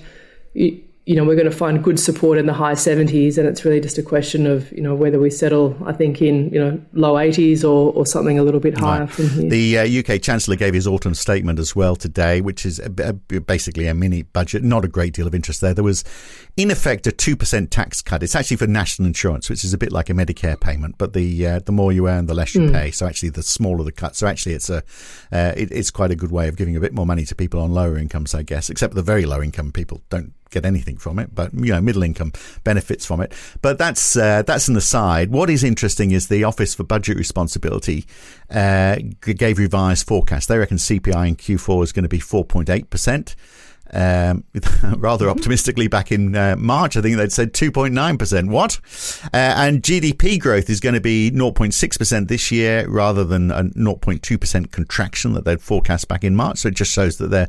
You 1.07 1.15
know, 1.15 1.23
we're 1.23 1.35
going 1.35 1.49
to 1.49 1.55
find 1.55 1.81
good 1.81 1.97
support 1.97 2.37
in 2.37 2.47
the 2.47 2.53
high 2.53 2.73
70s, 2.73 3.37
and 3.37 3.47
it's 3.47 3.63
really 3.63 3.79
just 3.79 3.97
a 3.97 4.03
question 4.03 4.45
of, 4.45 4.69
you 4.73 4.81
know, 4.81 4.93
whether 4.93 5.17
we 5.19 5.29
settle, 5.29 5.73
I 5.85 5.93
think, 5.93 6.21
in, 6.21 6.49
you 6.49 6.59
know, 6.59 6.81
low 6.91 7.13
80s 7.13 7.63
or, 7.63 7.93
or 7.93 8.05
something 8.05 8.37
a 8.37 8.43
little 8.43 8.59
bit 8.59 8.77
higher 8.77 9.05
right. 9.05 9.09
from 9.09 9.29
here. 9.29 9.49
The 9.49 9.77
uh, 9.77 9.99
UK 9.99 10.21
Chancellor 10.21 10.57
gave 10.57 10.73
his 10.73 10.85
autumn 10.85 11.15
statement 11.15 11.59
as 11.59 11.73
well 11.73 11.95
today, 11.95 12.41
which 12.41 12.65
is 12.65 12.79
a, 12.79 12.91
a, 12.99 13.39
basically 13.39 13.87
a 13.87 13.93
mini 13.93 14.23
budget, 14.23 14.65
not 14.65 14.83
a 14.83 14.89
great 14.89 15.13
deal 15.13 15.27
of 15.27 15.33
interest 15.33 15.61
there. 15.61 15.73
There 15.73 15.81
was, 15.81 16.03
in 16.57 16.69
effect, 16.71 17.07
a 17.07 17.11
2% 17.11 17.69
tax 17.69 18.01
cut. 18.01 18.21
It's 18.21 18.35
actually 18.35 18.57
for 18.57 18.67
national 18.67 19.07
insurance, 19.07 19.49
which 19.49 19.63
is 19.63 19.73
a 19.73 19.77
bit 19.77 19.93
like 19.93 20.09
a 20.09 20.13
Medicare 20.13 20.59
payment, 20.59 20.95
but 20.97 21.13
the 21.13 21.47
uh, 21.47 21.59
the 21.59 21.71
more 21.71 21.93
you 21.93 22.09
earn, 22.09 22.25
the 22.25 22.33
less 22.33 22.53
you 22.53 22.61
mm. 22.61 22.73
pay. 22.73 22.91
So 22.91 23.07
actually, 23.07 23.29
the 23.29 23.43
smaller 23.43 23.85
the 23.85 23.93
cut. 23.93 24.17
So 24.17 24.27
actually, 24.27 24.55
it's 24.55 24.69
a 24.69 24.83
uh, 25.31 25.53
it, 25.55 25.71
it's 25.71 25.89
quite 25.89 26.11
a 26.11 26.17
good 26.17 26.31
way 26.31 26.49
of 26.49 26.57
giving 26.57 26.75
a 26.75 26.81
bit 26.81 26.93
more 26.93 27.05
money 27.05 27.23
to 27.23 27.33
people 27.35 27.61
on 27.61 27.71
lower 27.71 27.97
incomes, 27.97 28.35
I 28.35 28.43
guess, 28.43 28.69
except 28.69 28.93
the 28.93 29.01
very 29.01 29.25
low 29.25 29.41
income 29.41 29.71
people 29.71 30.01
don't 30.09 30.33
get 30.49 30.65
anything 30.65 30.97
from 30.97 31.19
it, 31.19 31.33
but 31.33 31.53
you 31.53 31.73
know, 31.73 31.81
middle 31.81 32.03
income 32.03 32.33
benefits 32.63 33.05
from 33.05 33.21
it. 33.21 33.33
But 33.61 33.77
that's 33.77 34.15
uh, 34.15 34.43
that's 34.43 34.67
an 34.67 34.75
aside. 34.75 35.31
What 35.31 35.49
is 35.49 35.63
interesting 35.63 36.11
is 36.11 36.27
the 36.27 36.43
Office 36.43 36.75
for 36.75 36.83
Budget 36.83 37.17
Responsibility 37.17 38.05
uh, 38.49 38.97
gave 39.21 39.57
revised 39.59 40.07
forecast. 40.07 40.47
They 40.47 40.57
reckon 40.57 40.77
CPI 40.77 41.27
in 41.27 41.35
Q4 41.35 41.83
is 41.83 41.91
going 41.91 42.03
to 42.03 42.09
be 42.09 42.19
4.8 42.19 42.89
percent. 42.89 43.35
Um, 43.93 44.43
rather 44.97 45.29
optimistically 45.29 45.87
back 45.87 46.11
in 46.11 46.35
uh, 46.35 46.55
March, 46.57 46.97
I 46.97 47.01
think 47.01 47.17
they'd 47.17 47.31
said 47.31 47.53
2.9%. 47.53 48.49
What? 48.49 48.79
Uh, 49.33 49.37
and 49.57 49.81
GDP 49.81 50.39
growth 50.39 50.69
is 50.69 50.79
going 50.79 50.95
to 50.95 51.01
be 51.01 51.31
0.6% 51.31 52.27
this 52.27 52.51
year 52.51 52.87
rather 52.89 53.23
than 53.23 53.51
a 53.51 53.63
0.2% 53.63 54.71
contraction 54.71 55.33
that 55.33 55.45
they'd 55.45 55.61
forecast 55.61 56.07
back 56.07 56.23
in 56.23 56.35
March. 56.35 56.59
So 56.59 56.69
it 56.69 56.75
just 56.75 56.91
shows 56.91 57.17
that 57.17 57.29
their 57.29 57.47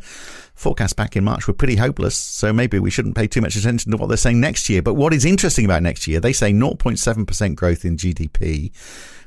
forecasts 0.54 0.92
back 0.92 1.16
in 1.16 1.24
March 1.24 1.46
were 1.46 1.54
pretty 1.54 1.76
hopeless. 1.76 2.16
So 2.16 2.52
maybe 2.52 2.78
we 2.78 2.90
shouldn't 2.90 3.16
pay 3.16 3.26
too 3.26 3.40
much 3.40 3.56
attention 3.56 3.92
to 3.92 3.96
what 3.96 4.08
they're 4.08 4.16
saying 4.16 4.40
next 4.40 4.68
year. 4.68 4.82
But 4.82 4.94
what 4.94 5.14
is 5.14 5.24
interesting 5.24 5.64
about 5.64 5.82
next 5.82 6.06
year, 6.06 6.20
they 6.20 6.32
say 6.32 6.52
0.7% 6.52 7.54
growth 7.54 7.84
in 7.84 7.96
GDP 7.96 8.72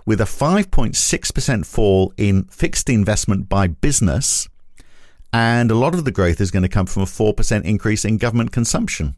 with 0.06 0.20
a 0.20 0.26
5.6% 0.26 1.66
fall 1.66 2.14
in 2.18 2.44
fixed 2.46 2.90
investment 2.90 3.48
by 3.48 3.68
business 3.68 4.50
and 5.34 5.72
a 5.72 5.76
lot 5.76 5.94
of 5.94 6.06
the 6.06 6.12
growth 6.12 6.42
is 6.42 6.52
going 6.52 6.64
to 6.64 6.70
come 6.70 6.86
from 6.86 7.04
a 7.04 7.06
4% 7.06 7.64
increase 7.64 8.04
in 8.04 8.18
government 8.18 8.52
consumption. 8.52 9.16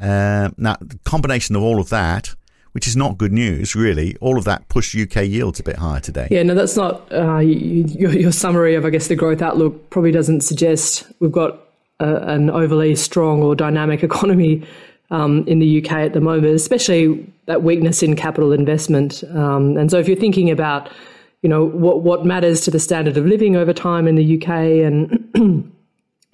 Uh, 0.00 0.50
now, 0.56 0.76
the 0.80 0.98
combination 1.04 1.56
of 1.56 1.62
all 1.62 1.80
of 1.80 1.88
that, 1.88 2.34
which 2.72 2.86
is 2.86 2.96
not 2.96 3.18
good 3.18 3.32
news, 3.32 3.74
really, 3.74 4.16
all 4.20 4.38
of 4.38 4.44
that 4.44 4.68
pushed 4.68 4.94
UK 4.94 5.24
yields 5.24 5.58
a 5.58 5.62
bit 5.62 5.76
higher 5.76 6.00
today. 6.00 6.28
Yeah, 6.30 6.42
no, 6.42 6.54
that's 6.54 6.76
not 6.76 7.10
uh, 7.12 7.38
your, 7.38 8.12
your, 8.12 8.32
summary 8.32 8.74
of, 8.74 8.84
I 8.84 8.90
guess, 8.90 9.08
the 9.08 9.16
growth 9.16 9.42
outlook 9.42 9.90
probably 9.90 10.12
doesn't 10.12 10.42
suggest 10.42 11.04
we've 11.20 11.32
got 11.32 11.58
a, 12.00 12.16
an 12.28 12.50
overly 12.50 12.94
strong 12.94 13.42
or 13.42 13.56
dynamic 13.56 14.02
economy 14.04 14.66
um, 15.10 15.46
in 15.48 15.58
the 15.58 15.82
UK 15.82 15.92
at 15.92 16.12
the 16.12 16.20
moment, 16.20 16.54
especially 16.54 17.32
that 17.46 17.62
weakness 17.62 18.02
in 18.02 18.14
capital 18.14 18.52
investment. 18.52 19.24
Um, 19.30 19.76
and 19.76 19.90
so, 19.90 19.98
if 19.98 20.06
you're 20.06 20.16
thinking 20.16 20.50
about 20.50 20.90
you 21.42 21.48
know 21.48 21.64
what 21.64 22.02
what 22.02 22.24
matters 22.24 22.60
to 22.62 22.70
the 22.70 22.78
standard 22.78 23.16
of 23.16 23.26
living 23.26 23.56
over 23.56 23.72
time 23.72 24.08
in 24.08 24.14
the 24.14 24.36
UK 24.36 24.48
and 24.48 25.30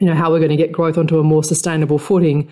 you 0.03 0.07
know 0.07 0.15
how 0.15 0.31
we're 0.31 0.39
going 0.39 0.51
to 0.51 0.57
get 0.57 0.73
growth 0.73 0.99
onto 0.99 1.19
a 1.19 1.23
more 1.23 1.45
sustainable 1.45 1.99
footing. 1.99 2.51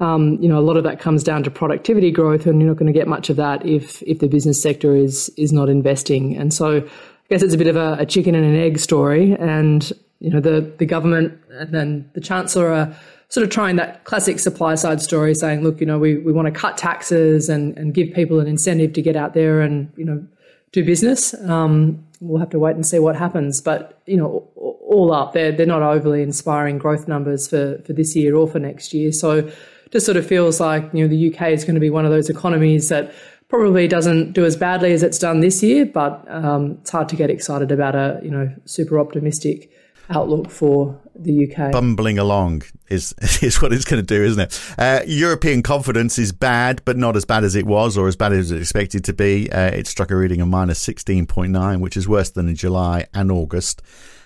Um, 0.00 0.36
you 0.40 0.48
know, 0.48 0.58
a 0.58 0.60
lot 0.60 0.76
of 0.76 0.84
that 0.84 0.98
comes 0.98 1.22
down 1.22 1.42
to 1.44 1.50
productivity 1.50 2.10
growth, 2.10 2.46
and 2.46 2.60
you're 2.60 2.68
not 2.68 2.76
going 2.76 2.92
to 2.92 2.98
get 2.98 3.06
much 3.06 3.30
of 3.30 3.36
that 3.36 3.64
if 3.64 4.02
if 4.02 4.18
the 4.18 4.28
business 4.28 4.60
sector 4.60 4.96
is 4.96 5.28
is 5.36 5.52
not 5.52 5.68
investing. 5.68 6.36
And 6.36 6.52
so, 6.52 6.78
I 6.78 7.28
guess 7.28 7.42
it's 7.42 7.54
a 7.54 7.58
bit 7.58 7.68
of 7.68 7.76
a, 7.76 7.96
a 8.00 8.06
chicken 8.06 8.34
and 8.34 8.44
an 8.44 8.56
egg 8.56 8.78
story. 8.78 9.36
And 9.38 9.92
you 10.18 10.30
know, 10.30 10.40
the 10.40 10.72
the 10.78 10.86
government 10.86 11.38
and 11.50 11.72
then 11.72 12.10
the 12.14 12.20
chancellor 12.20 12.68
are 12.72 12.96
sort 13.28 13.44
of 13.44 13.50
trying 13.50 13.76
that 13.76 14.04
classic 14.04 14.38
supply 14.38 14.74
side 14.74 15.00
story, 15.00 15.34
saying, 15.34 15.62
look, 15.62 15.80
you 15.80 15.86
know, 15.86 15.98
we, 15.98 16.18
we 16.18 16.32
want 16.32 16.46
to 16.46 16.52
cut 16.52 16.76
taxes 16.76 17.48
and 17.48 17.76
and 17.78 17.94
give 17.94 18.12
people 18.12 18.40
an 18.40 18.46
incentive 18.46 18.92
to 18.94 19.02
get 19.02 19.16
out 19.16 19.34
there 19.34 19.60
and 19.60 19.92
you 19.96 20.04
know 20.04 20.24
do 20.72 20.84
business. 20.84 21.34
Um, 21.48 22.04
we'll 22.20 22.40
have 22.40 22.50
to 22.50 22.58
wait 22.58 22.74
and 22.74 22.86
see 22.86 22.98
what 22.98 23.16
happens. 23.16 23.60
But 23.60 24.00
you 24.06 24.16
know, 24.16 24.48
all 24.56 25.12
up, 25.12 25.32
they're 25.32 25.52
they're 25.52 25.66
not 25.66 25.82
overly 25.82 26.22
inspiring 26.22 26.78
growth 26.78 27.06
numbers 27.06 27.48
for 27.48 27.78
for 27.86 27.92
this 27.92 28.16
year 28.16 28.34
or 28.34 28.48
for 28.48 28.58
next 28.58 28.92
year. 28.92 29.12
So, 29.12 29.50
just 29.90 30.06
sort 30.06 30.16
of 30.16 30.26
feels 30.26 30.60
like 30.60 30.88
you 30.92 31.02
know 31.02 31.08
the 31.08 31.34
UK 31.34 31.48
is 31.50 31.64
going 31.64 31.74
to 31.74 31.80
be 31.80 31.90
one 31.90 32.04
of 32.04 32.10
those 32.10 32.28
economies 32.28 32.88
that 32.88 33.12
probably 33.48 33.86
doesn't 33.86 34.32
do 34.32 34.46
as 34.46 34.56
badly 34.56 34.92
as 34.92 35.02
it's 35.02 35.18
done 35.18 35.40
this 35.40 35.62
year, 35.62 35.84
but 35.84 36.24
um, 36.28 36.78
it's 36.80 36.90
hard 36.90 37.08
to 37.10 37.16
get 37.16 37.28
excited 37.28 37.70
about 37.70 37.94
a 37.94 38.18
you 38.22 38.30
know 38.30 38.52
super 38.64 38.98
optimistic 38.98 39.70
outlook 40.10 40.50
for 40.50 41.00
the 41.14 41.50
UK. 41.50 41.72
Bumbling 41.72 42.18
along 42.18 42.62
is 42.88 43.14
is 43.42 43.60
what 43.60 43.72
it's 43.72 43.84
going 43.84 44.04
to 44.04 44.06
do, 44.06 44.22
isn't 44.24 44.40
it? 44.40 44.74
Uh, 44.78 45.00
European 45.06 45.62
confidence 45.62 46.18
is 46.18 46.32
bad, 46.32 46.82
but 46.84 46.96
not 46.96 47.16
as 47.16 47.24
bad 47.24 47.44
as 47.44 47.54
it 47.54 47.66
was 47.66 47.96
or 47.96 48.08
as 48.08 48.16
bad 48.16 48.32
as 48.32 48.50
it 48.50 48.60
expected 48.60 49.04
to 49.04 49.12
be. 49.12 49.50
Uh, 49.50 49.70
it 49.70 49.86
struck 49.86 50.10
a 50.10 50.16
reading 50.16 50.40
of 50.40 50.48
minus 50.48 50.84
16.9, 50.86 51.80
which 51.80 51.96
is 51.96 52.08
worse 52.08 52.30
than 52.30 52.48
in 52.48 52.54
July 52.54 53.06
and 53.14 53.30
August. 53.30 53.82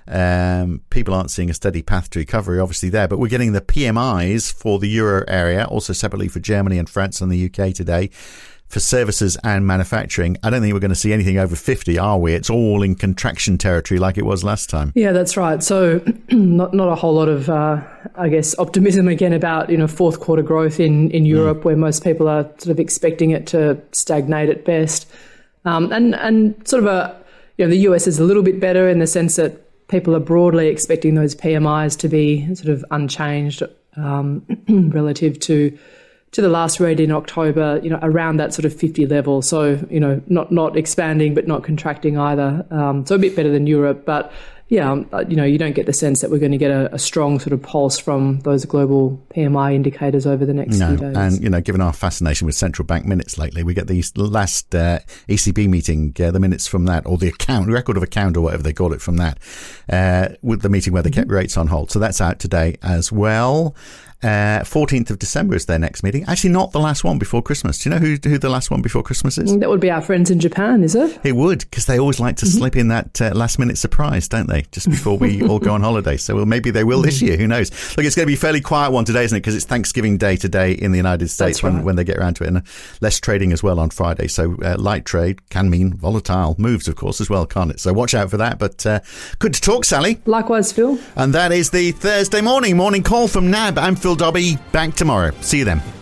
Um, 0.09 0.83
people 0.91 1.15
aren't 1.15 1.33
seeing 1.33 1.51
a 1.51 1.55
steady 1.55 1.83
path 1.83 2.11
to 2.11 2.21
recovery, 2.21 2.61
obviously, 2.61 2.91
there, 2.91 3.09
but 3.09 3.19
we're 3.19 3.27
getting 3.27 3.53
the 3.53 3.61
PMIs 3.61 4.53
for 4.53 4.79
the 4.79 4.89
euro 4.89 5.25
area, 5.27 5.65
also 5.65 5.93
separately 5.93 6.29
for 6.29 6.39
Germany 6.39 6.79
and 6.79 6.89
France 6.89 7.21
and 7.21 7.31
the 7.31 7.47
UK 7.47 7.75
today 7.75 8.11
for 8.69 8.81
services 8.81 9.37
and 9.45 9.67
manufacturing. 9.67 10.37
I 10.43 10.51
don't 10.51 10.61
think 10.61 10.75
we're 10.75 10.81
going 10.81 10.91
to 10.91 10.95
see 10.95 11.13
anything 11.13 11.39
over 11.39 11.55
50, 11.55 11.99
are 11.99 12.19
we? 12.19 12.35
It's 12.35 12.51
all 12.51 12.83
in 12.83 12.95
contraction 12.95 13.59
territory 13.59 14.01
like 14.01 14.19
it 14.19 14.25
was 14.25 14.43
last 14.43 14.69
time. 14.69 14.93
Yeah, 14.95 15.13
that's 15.13 15.37
right. 15.37 15.63
So 15.63 16.03
not 16.31 16.75
not 16.75 16.89
a 16.89 16.95
whole 16.95 17.15
lot 17.15 17.29
of, 17.29 17.49
uh, 17.49 17.83
I 18.17 18.29
guess, 18.29 18.59
optimism 18.59 19.09
again 19.09 19.33
about, 19.33 19.71
you 19.71 19.77
know, 19.77 19.87
fourth 19.87 20.21
quarter 20.21 20.43
growth 20.43 20.81
in, 20.81 21.11
in 21.13 21.25
mm. 21.25 21.29
Europe 21.29 21.59
mm. 21.59 21.65
where 21.65 21.77
most 21.77 22.03
people 22.03 22.29
are 22.29 22.43
sort 22.59 22.69
of 22.69 22.81
expecting 22.81 23.31
it 23.31 23.47
to 23.49 23.81
stagnate 23.93 24.49
at 24.49 24.65
best. 24.65 25.09
Um, 25.65 25.93
and, 25.93 26.15
and 26.15 26.69
sort 26.69 26.83
of 26.83 26.89
a, 26.89 27.25
you 27.59 27.65
know, 27.65 27.71
the 27.71 27.79
US 27.89 28.07
is 28.07 28.19
a 28.19 28.25
little 28.25 28.43
bit 28.43 28.61
better 28.61 28.89
in 28.89 28.99
the 28.99 29.07
sense 29.07 29.37
that 29.37 29.63
people 29.89 30.15
are 30.17 30.21
broadly 30.21 30.69
expecting 30.69 31.15
those 31.15 31.35
PMIs 31.35 31.99
to 31.99 32.09
be 32.09 32.55
sort 32.55 32.69
of 32.69 32.85
unchanged 32.91 33.63
um, 33.97 34.45
relative 34.69 35.39
to 35.41 35.77
to 36.33 36.43
the 36.43 36.49
last 36.49 36.81
rate 36.81 37.01
in 37.01 37.11
October, 37.11 37.81
you 37.83 37.91
know, 37.91 37.99
around 38.03 38.37
that 38.39 38.53
sort 38.53 38.65
of 38.65 38.75
50 38.75 39.07
level. 39.07 39.43
So, 39.43 39.85
you 39.91 40.01
know, 40.01 40.21
not 40.27 40.53
not 40.53 40.77
expanding 40.77 41.35
but 41.35 41.47
not 41.47 41.63
contracting 41.63 42.19
either. 42.19 42.67
Um, 42.71 43.07
so 43.07 43.15
a 43.15 43.19
bit 43.19 43.37
better 43.37 43.51
than 43.51 43.67
Europe, 43.67 44.05
but 44.05 44.33
yeah, 44.69 44.91
um, 44.91 45.09
uh, 45.13 45.25
you 45.29 45.37
know, 45.37 45.45
you 45.45 45.59
don't 45.59 45.75
get 45.77 45.87
the 45.87 45.93
sense 45.93 46.21
that 46.23 46.31
we're 46.31 46.41
going 46.41 46.51
to 46.51 46.59
get 46.59 46.73
a, 46.73 46.93
a, 46.93 46.99
strong 46.99 47.39
sort 47.39 47.53
of 47.53 47.63
pulse 47.63 47.99
from 48.01 48.41
those 48.41 48.65
global 48.65 49.23
PMI 49.31 49.75
indicators 49.75 50.27
over 50.27 50.45
the 50.45 50.53
next 50.53 50.79
no. 50.79 50.89
few 50.89 50.97
days. 50.97 51.17
And, 51.17 51.41
you 51.41 51.49
know, 51.49 51.61
given 51.61 51.81
our 51.81 51.93
fascination 51.93 52.47
with 52.47 52.57
central 52.57 52.85
bank 52.85 53.07
minutes 53.07 53.39
lately, 53.39 53.63
we 53.63 53.75
get 53.75 53.87
these 53.87 54.17
last 54.17 54.75
uh, 54.75 54.99
ECB 55.29 55.69
meeting, 55.69 56.13
uh, 56.19 56.33
the 56.33 56.41
minutes 56.41 56.67
from 56.67 56.85
that, 56.87 57.07
or 57.07 57.17
the 57.17 57.29
account, 57.29 57.71
record 57.71 57.97
of 57.97 58.03
account, 58.03 58.37
or 58.37 58.41
whatever 58.41 58.65
they 58.65 58.73
call 58.73 58.93
it 58.93 59.01
from 59.01 59.19
that, 59.19 59.39
uh, 59.89 60.31
with 60.43 60.63
the 60.63 60.69
meeting 60.69 60.93
where 60.93 61.03
they 61.03 61.11
kept 61.11 61.29
mm-hmm. 61.29 61.37
rates 61.37 61.57
on 61.57 61.69
hold. 61.69 61.93
So 61.93 62.01
that's 62.01 62.21
out 62.21 62.41
today 62.41 62.77
as 62.83 63.13
well. 63.13 63.77
Uh, 64.23 64.61
14th 64.65 65.11
of 65.11 65.19
December 65.19 65.55
is 65.55 65.67
their 65.67 65.79
next 65.79 66.03
meeting. 66.03 66.25
Actually, 66.25 66.51
not 66.51 66.73
the 66.73 66.81
last 66.81 67.05
one 67.05 67.19
before 67.19 67.43
Christmas. 67.43 67.79
Do 67.79 67.91
you 67.91 67.95
know 67.95 68.01
who, 68.01 68.17
who 68.29 68.39
the 68.39 68.49
last 68.49 68.71
one 68.71 68.81
before 68.81 69.03
Christmas 69.03 69.37
is? 69.37 69.57
That 69.59 69.69
would 69.69 69.81
be 69.81 69.91
our 69.91 70.01
friends 70.01 70.31
in 70.31 70.41
Japan, 70.41 70.83
is 70.83 70.95
it? 70.95 71.21
It 71.23 71.37
would, 71.37 71.61
because 71.61 71.85
they 71.85 71.99
always 71.99 72.19
like 72.19 72.37
to 72.39 72.47
mm-hmm. 72.47 72.59
slip 72.59 72.77
in 72.77 72.89
that 72.89 73.21
uh, 73.21 73.33
last 73.35 73.59
minute 73.59 73.77
surprise, 73.77 74.27
don't 74.27 74.49
they? 74.49 74.63
Just 74.73 74.89
before 74.89 75.19
we 75.19 75.43
all 75.43 75.59
go 75.59 75.75
on 75.75 75.81
holiday. 75.83 76.17
So 76.17 76.35
well, 76.35 76.47
maybe 76.47 76.71
they 76.71 76.83
will 76.83 77.03
this 77.03 77.19
mm-hmm. 77.19 77.27
year. 77.27 77.37
Who 77.37 77.47
knows? 77.47 77.71
Look, 77.97 78.07
it's 78.07 78.17
going 78.17 78.25
to 78.25 78.31
be 78.31 78.35
a 78.35 78.39
fairly 78.39 78.63
quiet 78.63 78.91
one 78.91 79.05
today, 79.05 79.25
isn't 79.25 79.37
it? 79.37 79.41
Because 79.41 79.55
it's 79.55 79.67
Thanksgiving 79.67 80.17
Day 80.17 80.37
today 80.37 80.73
in 80.73 80.93
the 80.93 80.97
United 80.97 81.29
States 81.29 81.63
right. 81.63 81.75
when, 81.75 81.85
when 81.85 81.97
they 81.97 82.05
get 82.05 82.17
around 82.17 82.35
to 82.35 82.45
it. 82.45 82.49
And 82.49 82.63
less 83.01 83.21
trading 83.21 83.53
as 83.53 83.63
well 83.63 83.79
on 83.79 83.91
Friday. 83.91 84.29
So 84.29 84.57
uh, 84.63 84.77
light 84.79 85.05
trade 85.05 85.49
can 85.51 85.69
mean 85.69 85.93
volatile 85.93 86.55
moves, 86.59 86.89
of 86.89 86.97
course, 86.97 87.21
as 87.21 87.29
well, 87.29 87.47
can't 87.47 87.71
it? 87.71 87.81
So 87.81 87.93
watch 87.93 88.15
out 88.15 88.31
for 88.31 88.39
that. 88.39 88.59
But 88.59 88.87
uh, 88.87 89.01
good 89.39 89.53
to 89.55 89.61
talk, 89.61 89.85
Sally. 89.85 90.21
Likewise, 90.25 90.73
Phil. 90.73 90.99
And 91.17 91.35
that 91.35 91.53
is 91.53 91.71
the 91.71 91.93
Thursday 91.93 92.41
morning 92.41 92.77
morning 92.77 93.03
call 93.03 93.29
from 93.29 93.51
NAB. 93.51 93.79
I'm 93.79 93.97
Phil 94.07 94.15
Dobbie. 94.15 94.57
Back 94.71 94.95
tomorrow. 94.95 95.33
See 95.41 95.59
you 95.59 95.65
then. 95.65 95.96